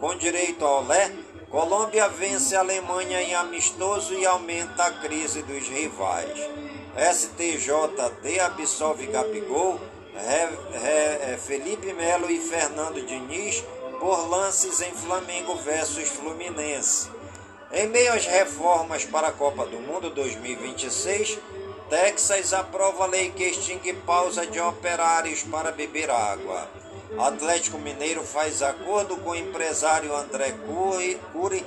Com 0.00 0.16
direito 0.16 0.64
ao 0.64 0.82
Lé, 0.84 1.12
Colômbia 1.50 2.08
vence 2.08 2.56
a 2.56 2.60
Alemanha 2.60 3.20
em 3.20 3.34
amistoso 3.34 4.14
e 4.14 4.24
aumenta 4.24 4.84
a 4.84 4.92
crise 4.92 5.42
dos 5.42 5.68
rivais. 5.68 6.38
STJD 6.96 8.40
absolve 8.40 9.06
Gabigol, 9.06 9.78
Felipe 11.46 11.92
Melo 11.92 12.30
e 12.30 12.40
Fernando 12.40 13.04
Diniz 13.04 13.62
por 14.00 14.26
lances 14.28 14.80
em 14.80 14.92
Flamengo 14.92 15.56
versus 15.56 16.08
Fluminense. 16.08 17.10
Em 17.70 17.86
meio 17.88 18.14
às 18.14 18.24
reformas 18.24 19.04
para 19.04 19.28
a 19.28 19.32
Copa 19.32 19.66
do 19.66 19.78
Mundo 19.78 20.08
2026, 20.08 21.38
Texas 21.90 22.54
aprova 22.54 23.04
lei 23.04 23.30
que 23.30 23.44
extingue 23.44 23.92
pausa 23.92 24.46
de 24.46 24.58
operários 24.58 25.42
para 25.42 25.72
beber 25.72 26.10
água. 26.10 26.66
Atlético 27.18 27.78
Mineiro 27.78 28.22
faz 28.24 28.62
acordo 28.62 29.18
com 29.18 29.30
o 29.30 29.36
empresário 29.36 30.16
André 30.16 30.54
Cury 31.32 31.64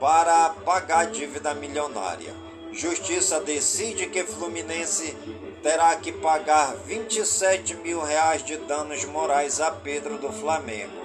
para 0.00 0.50
pagar 0.64 1.06
dívida 1.06 1.54
milionária. 1.54 2.41
Justiça 2.72 3.38
decide 3.38 4.06
que 4.06 4.24
Fluminense 4.24 5.14
terá 5.62 5.94
que 5.96 6.10
pagar 6.10 6.74
27 6.86 7.76
mil 7.76 8.02
reais 8.02 8.42
de 8.42 8.56
danos 8.56 9.04
morais 9.04 9.60
a 9.60 9.70
Pedro 9.70 10.16
do 10.16 10.32
Flamengo. 10.32 11.02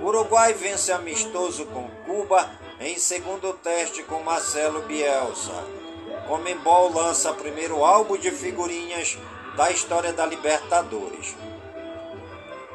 Uruguai 0.00 0.52
vence 0.54 0.92
amistoso 0.92 1.66
com 1.66 1.88
Cuba 2.06 2.48
em 2.78 2.96
segundo 2.96 3.52
teste 3.54 4.04
com 4.04 4.22
Marcelo 4.22 4.82
Bielsa. 4.82 5.52
Comembol 6.28 6.92
lança 6.92 7.32
primeiro 7.32 7.84
álbum 7.84 8.16
de 8.16 8.30
figurinhas 8.30 9.18
da 9.56 9.72
história 9.72 10.12
da 10.12 10.24
Libertadores. 10.24 11.34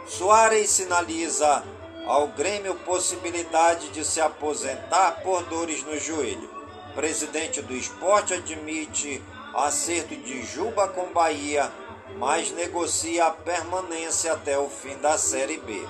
Soares 0.05 0.69
sinaliza 0.69 1.63
ao 2.05 2.27
Grêmio 2.27 2.75
possibilidade 2.75 3.89
de 3.89 4.03
se 4.03 4.19
aposentar 4.19 5.21
por 5.23 5.43
dores 5.43 5.83
no 5.83 5.97
joelho. 5.97 6.58
Presidente 6.95 7.61
do 7.61 7.75
esporte 7.75 8.33
admite 8.33 9.21
acerto 9.53 10.15
de 10.15 10.43
Juba 10.43 10.87
com 10.87 11.11
Bahia, 11.13 11.71
mas 12.17 12.51
negocia 12.51 13.25
a 13.25 13.31
permanência 13.31 14.33
até 14.33 14.57
o 14.57 14.69
fim 14.69 14.97
da 14.97 15.17
Série 15.17 15.57
B. 15.57 15.87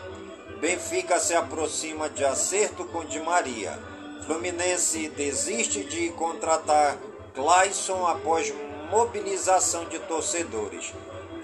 Benfica 0.59 1.19
se 1.19 1.33
aproxima 1.33 2.09
de 2.09 2.23
acerto 2.25 2.83
com 2.85 3.05
Di 3.05 3.19
Maria. 3.19 3.79
Fluminense 4.25 5.09
desiste 5.09 5.83
de 5.85 6.09
contratar 6.09 6.97
Clayson 7.33 8.05
após 8.05 8.53
mobilização 8.91 9.85
de 9.85 9.99
torcedores. 9.99 10.93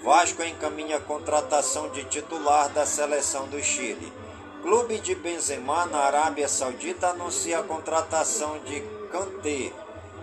Vasco 0.04 0.42
encaminha 0.42 0.98
a 0.98 1.00
contratação 1.00 1.88
de 1.88 2.04
titular 2.04 2.68
da 2.68 2.84
seleção 2.84 3.48
do 3.48 3.60
Chile. 3.62 4.12
Clube 4.62 4.98
de 4.98 5.14
Benzema 5.14 5.86
na 5.86 5.98
Arábia 5.98 6.48
Saudita 6.48 7.08
anuncia 7.08 7.58
a 7.58 7.62
contratação 7.62 8.58
de 8.64 8.80
Kanté. 9.10 9.72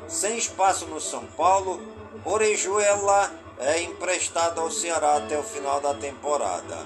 Sem 0.08 0.38
espaço 0.38 0.86
no 0.88 1.00
São 1.00 1.26
Paulo, 1.26 1.82
Orejuela 2.26 3.32
é 3.60 3.82
emprestado 3.82 4.62
ao 4.62 4.70
Ceará 4.70 5.18
até 5.18 5.38
o 5.38 5.44
final 5.44 5.80
da 5.80 5.94
temporada. 5.94 6.78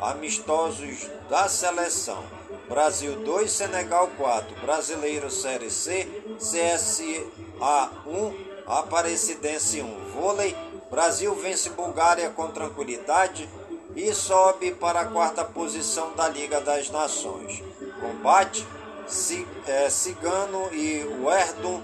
Amistosos 0.00 1.08
da 1.28 1.48
seleção. 1.48 2.22
Brasil 2.68 3.16
2, 3.16 3.50
Senegal 3.50 4.08
4. 4.16 4.60
Brasileiro 4.60 5.30
Série 5.30 5.70
C, 5.70 6.06
CSA 6.38 7.90
1, 8.06 8.54
Aparecidense 8.66 9.82
1. 9.82 10.10
Vôlei, 10.12 10.56
Brasil 10.90 11.34
vence 11.34 11.70
Bulgária 11.70 12.30
com 12.30 12.48
tranquilidade 12.48 13.48
e 13.96 14.12
sobe 14.14 14.72
para 14.72 15.00
a 15.00 15.06
quarta 15.06 15.44
posição 15.44 16.12
da 16.14 16.28
Liga 16.28 16.60
das 16.60 16.90
Nações. 16.90 17.62
Combate, 18.00 18.66
Cigano 19.06 20.68
e 20.72 21.04
Werdon 21.22 21.80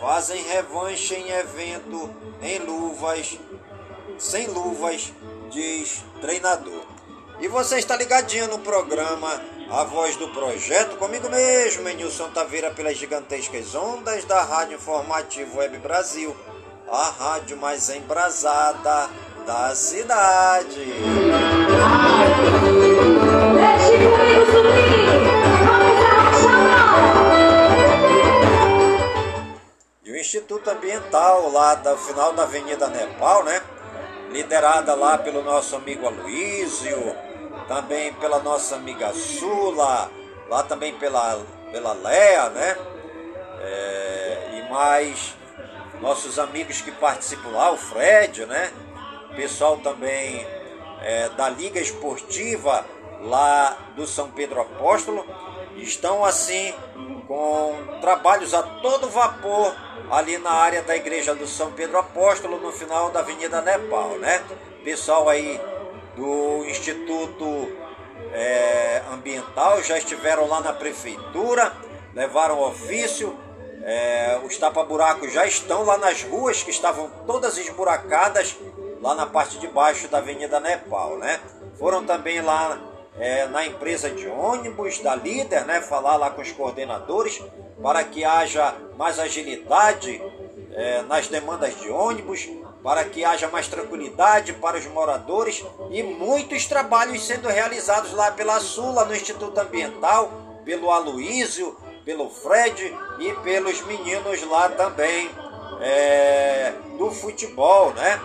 fazem 0.00 0.42
revanche 0.42 1.14
em 1.14 1.30
evento 1.30 2.10
em 2.42 2.58
luvas, 2.58 3.38
sem 4.18 4.46
luvas, 4.48 5.12
diz 5.50 6.04
treinador. 6.20 6.82
E 7.40 7.48
você 7.48 7.78
está 7.78 7.96
ligadinho 7.96 8.48
no 8.48 8.58
programa 8.58 9.40
A 9.70 9.84
Voz 9.84 10.16
do 10.16 10.28
Projeto, 10.28 10.96
comigo 10.96 11.28
mesmo, 11.28 11.88
Nilson 11.88 12.30
Taveira, 12.30 12.70
pelas 12.70 12.96
gigantescas 12.96 13.74
ondas 13.74 14.24
da 14.24 14.42
Rádio 14.42 14.76
Informativo 14.76 15.58
Web 15.58 15.78
Brasil, 15.78 16.36
a 16.90 17.10
rádio 17.10 17.56
mais 17.56 17.88
embrasada 17.90 19.08
da 19.46 19.74
cidade. 19.74 20.84
Deixe 23.54 23.96
comigo 24.08 24.46
subir, 24.46 25.01
Instituto 30.32 30.70
Ambiental 30.70 31.52
lá 31.52 31.74
do 31.74 31.94
final 31.98 32.32
da 32.32 32.44
Avenida 32.44 32.88
Nepal, 32.88 33.44
né? 33.44 33.60
Liderada 34.30 34.94
lá 34.94 35.18
pelo 35.18 35.42
nosso 35.42 35.76
amigo 35.76 36.06
Aloísio, 36.06 37.14
também 37.68 38.14
pela 38.14 38.38
nossa 38.38 38.76
amiga 38.76 39.12
Sula, 39.12 40.10
lá 40.48 40.62
também 40.62 40.94
pela, 40.94 41.38
pela 41.70 41.92
Lea, 41.92 42.48
né? 42.48 42.76
É, 43.60 44.48
e 44.54 44.72
mais 44.72 45.36
nossos 46.00 46.38
amigos 46.38 46.80
que 46.80 46.92
participam 46.92 47.50
lá, 47.50 47.70
o 47.70 47.76
Fred, 47.76 48.46
né? 48.46 48.72
Pessoal 49.36 49.76
também 49.80 50.46
é, 51.02 51.28
da 51.28 51.50
Liga 51.50 51.78
Esportiva 51.78 52.86
lá 53.20 53.76
do 53.96 54.06
São 54.06 54.30
Pedro 54.30 54.62
Apóstolo, 54.62 55.26
estão 55.76 56.24
assim 56.24 56.74
com 57.26 57.74
trabalhos 58.00 58.52
a 58.54 58.62
todo 58.62 59.08
vapor 59.08 59.74
ali 60.10 60.38
na 60.38 60.50
área 60.50 60.82
da 60.82 60.96
igreja 60.96 61.34
do 61.34 61.46
São 61.46 61.72
Pedro 61.72 61.98
Apóstolo, 61.98 62.60
no 62.60 62.72
final 62.72 63.10
da 63.10 63.20
Avenida 63.20 63.60
Nepal, 63.62 64.18
né? 64.18 64.42
Pessoal 64.84 65.28
aí 65.28 65.60
do 66.16 66.64
Instituto 66.66 67.72
é, 68.32 69.02
Ambiental 69.12 69.82
já 69.82 69.96
estiveram 69.96 70.46
lá 70.46 70.60
na 70.60 70.72
prefeitura, 70.72 71.72
levaram 72.14 72.60
ofício, 72.60 73.36
é, 73.82 74.40
os 74.44 74.56
tapa-buracos 74.58 75.32
já 75.32 75.46
estão 75.46 75.84
lá 75.84 75.98
nas 75.98 76.22
ruas 76.22 76.62
que 76.62 76.70
estavam 76.70 77.10
todas 77.26 77.58
esburacadas, 77.58 78.56
lá 79.00 79.14
na 79.14 79.26
parte 79.26 79.58
de 79.58 79.66
baixo 79.66 80.06
da 80.08 80.18
Avenida 80.18 80.60
Nepal, 80.60 81.18
né? 81.18 81.40
Foram 81.78 82.04
também 82.04 82.40
lá 82.40 82.78
é, 83.18 83.46
na 83.46 83.66
empresa 83.66 84.10
de 84.10 84.26
ônibus 84.26 84.98
da 85.00 85.14
líder, 85.14 85.64
né? 85.64 85.80
Falar 85.80 86.16
lá 86.16 86.30
com 86.30 86.40
os 86.40 86.52
coordenadores 86.52 87.42
para 87.82 88.04
que 88.04 88.24
haja 88.24 88.74
mais 88.96 89.18
agilidade 89.18 90.22
é, 90.72 91.02
nas 91.02 91.28
demandas 91.28 91.78
de 91.80 91.90
ônibus, 91.90 92.48
para 92.82 93.04
que 93.04 93.24
haja 93.24 93.48
mais 93.48 93.68
tranquilidade 93.68 94.52
para 94.54 94.76
os 94.76 94.86
moradores 94.86 95.64
e 95.90 96.02
muitos 96.02 96.66
trabalhos 96.66 97.24
sendo 97.24 97.48
realizados 97.48 98.12
lá 98.12 98.30
pela 98.32 98.58
Sula, 98.60 99.04
no 99.04 99.14
Instituto 99.14 99.58
Ambiental, 99.58 100.30
pelo 100.64 100.90
Aloísio, 100.90 101.76
pelo 102.04 102.28
Fred 102.28 102.96
e 103.20 103.32
pelos 103.42 103.80
meninos 103.82 104.42
lá 104.48 104.68
também 104.70 105.30
é, 105.80 106.72
do 106.98 107.10
futebol, 107.10 107.92
né? 107.92 108.20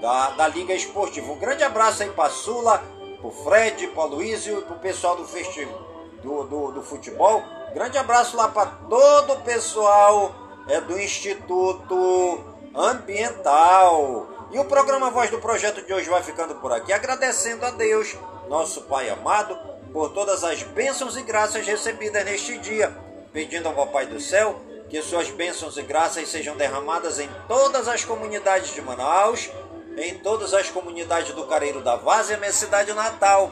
Da, 0.00 0.30
da 0.30 0.48
Liga 0.48 0.74
Esportiva. 0.74 1.32
Um 1.32 1.38
grande 1.38 1.62
abraço 1.62 2.02
aí 2.02 2.10
para 2.10 2.28
Sula, 2.28 2.82
para 3.16 3.26
o 3.26 3.30
Fred, 3.30 3.88
para 3.88 4.00
o 4.00 4.02
Aloísio 4.02 4.58
e 4.58 4.62
para 4.62 4.76
o 4.76 4.78
pessoal 4.78 5.16
do, 5.16 5.26
festival, 5.26 5.74
do, 6.22 6.44
do, 6.44 6.72
do 6.72 6.82
futebol. 6.82 7.42
Grande 7.74 7.98
abraço 7.98 8.36
lá 8.36 8.48
para 8.48 8.66
todo 8.66 9.32
o 9.34 9.40
pessoal 9.42 10.34
é, 10.68 10.80
do 10.80 10.98
Instituto 10.98 12.44
Ambiental. 12.74 14.28
E 14.52 14.58
o 14.58 14.64
programa 14.64 15.10
Voz 15.10 15.30
do 15.30 15.38
Projeto 15.38 15.84
de 15.84 15.92
hoje 15.92 16.08
vai 16.08 16.22
ficando 16.22 16.54
por 16.56 16.72
aqui, 16.72 16.92
agradecendo 16.92 17.66
a 17.66 17.70
Deus, 17.70 18.16
nosso 18.48 18.82
Pai 18.82 19.10
amado, 19.10 19.58
por 19.92 20.10
todas 20.10 20.44
as 20.44 20.62
bênçãos 20.62 21.16
e 21.16 21.22
graças 21.22 21.66
recebidas 21.66 22.24
neste 22.24 22.56
dia, 22.58 22.96
pedindo 23.32 23.68
ao 23.68 23.74
Papai 23.74 24.06
do 24.06 24.20
Céu 24.20 24.60
que 24.88 25.02
suas 25.02 25.28
bênçãos 25.30 25.76
e 25.76 25.82
graças 25.82 26.28
sejam 26.28 26.56
derramadas 26.56 27.18
em 27.18 27.28
todas 27.48 27.88
as 27.88 28.04
comunidades 28.04 28.72
de 28.72 28.80
Manaus, 28.80 29.50
em 29.96 30.18
todas 30.18 30.52
as 30.52 30.68
comunidades 30.68 31.34
do 31.34 31.46
Careiro 31.46 31.80
da 31.80 31.96
Vaz 31.96 32.30
e 32.30 32.36
minha 32.36 32.52
cidade 32.52 32.92
natal, 32.92 33.50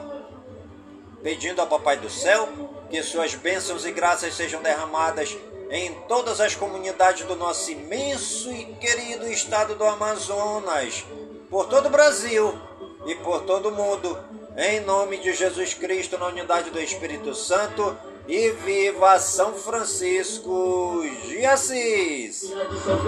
pedindo 1.23 1.61
ao 1.61 1.67
Papai 1.67 1.97
do 1.97 2.11
Céu 2.11 2.49
que 2.91 3.03
suas 3.03 3.35
bênçãos 3.35 3.87
e 3.87 3.91
graças 3.91 4.35
sejam 4.35 4.63
derramadas 4.63 5.37
em 5.71 5.93
todas 6.07 6.41
as 6.41 6.55
comunidades 6.55 7.27
do 7.27 7.35
nosso 7.35 7.71
imenso 7.71 8.53
e 8.53 8.67
querido 8.77 9.27
estado 9.29 9.75
do 9.75 9.85
Amazonas, 9.85 11.05
por 11.49 11.67
todo 11.67 11.87
o 11.87 11.91
Brasil 11.91 12.55
e 13.07 13.15
por 13.17 13.43
todo 13.43 13.71
o 13.71 13.73
mundo, 13.73 14.19
em 14.57 14.81
nome 14.81 15.17
de 15.17 15.33
Jesus 15.33 15.75
Cristo, 15.75 16.19
na 16.19 16.27
unidade 16.27 16.71
do 16.71 16.81
Espírito 16.81 17.35
Santo, 17.35 17.97
e 18.27 18.51
viva 18.51 19.19
São 19.19 19.53
Francisco 19.55 21.03
de 21.27 21.45
Assis! 21.45 22.53
São 22.85 22.99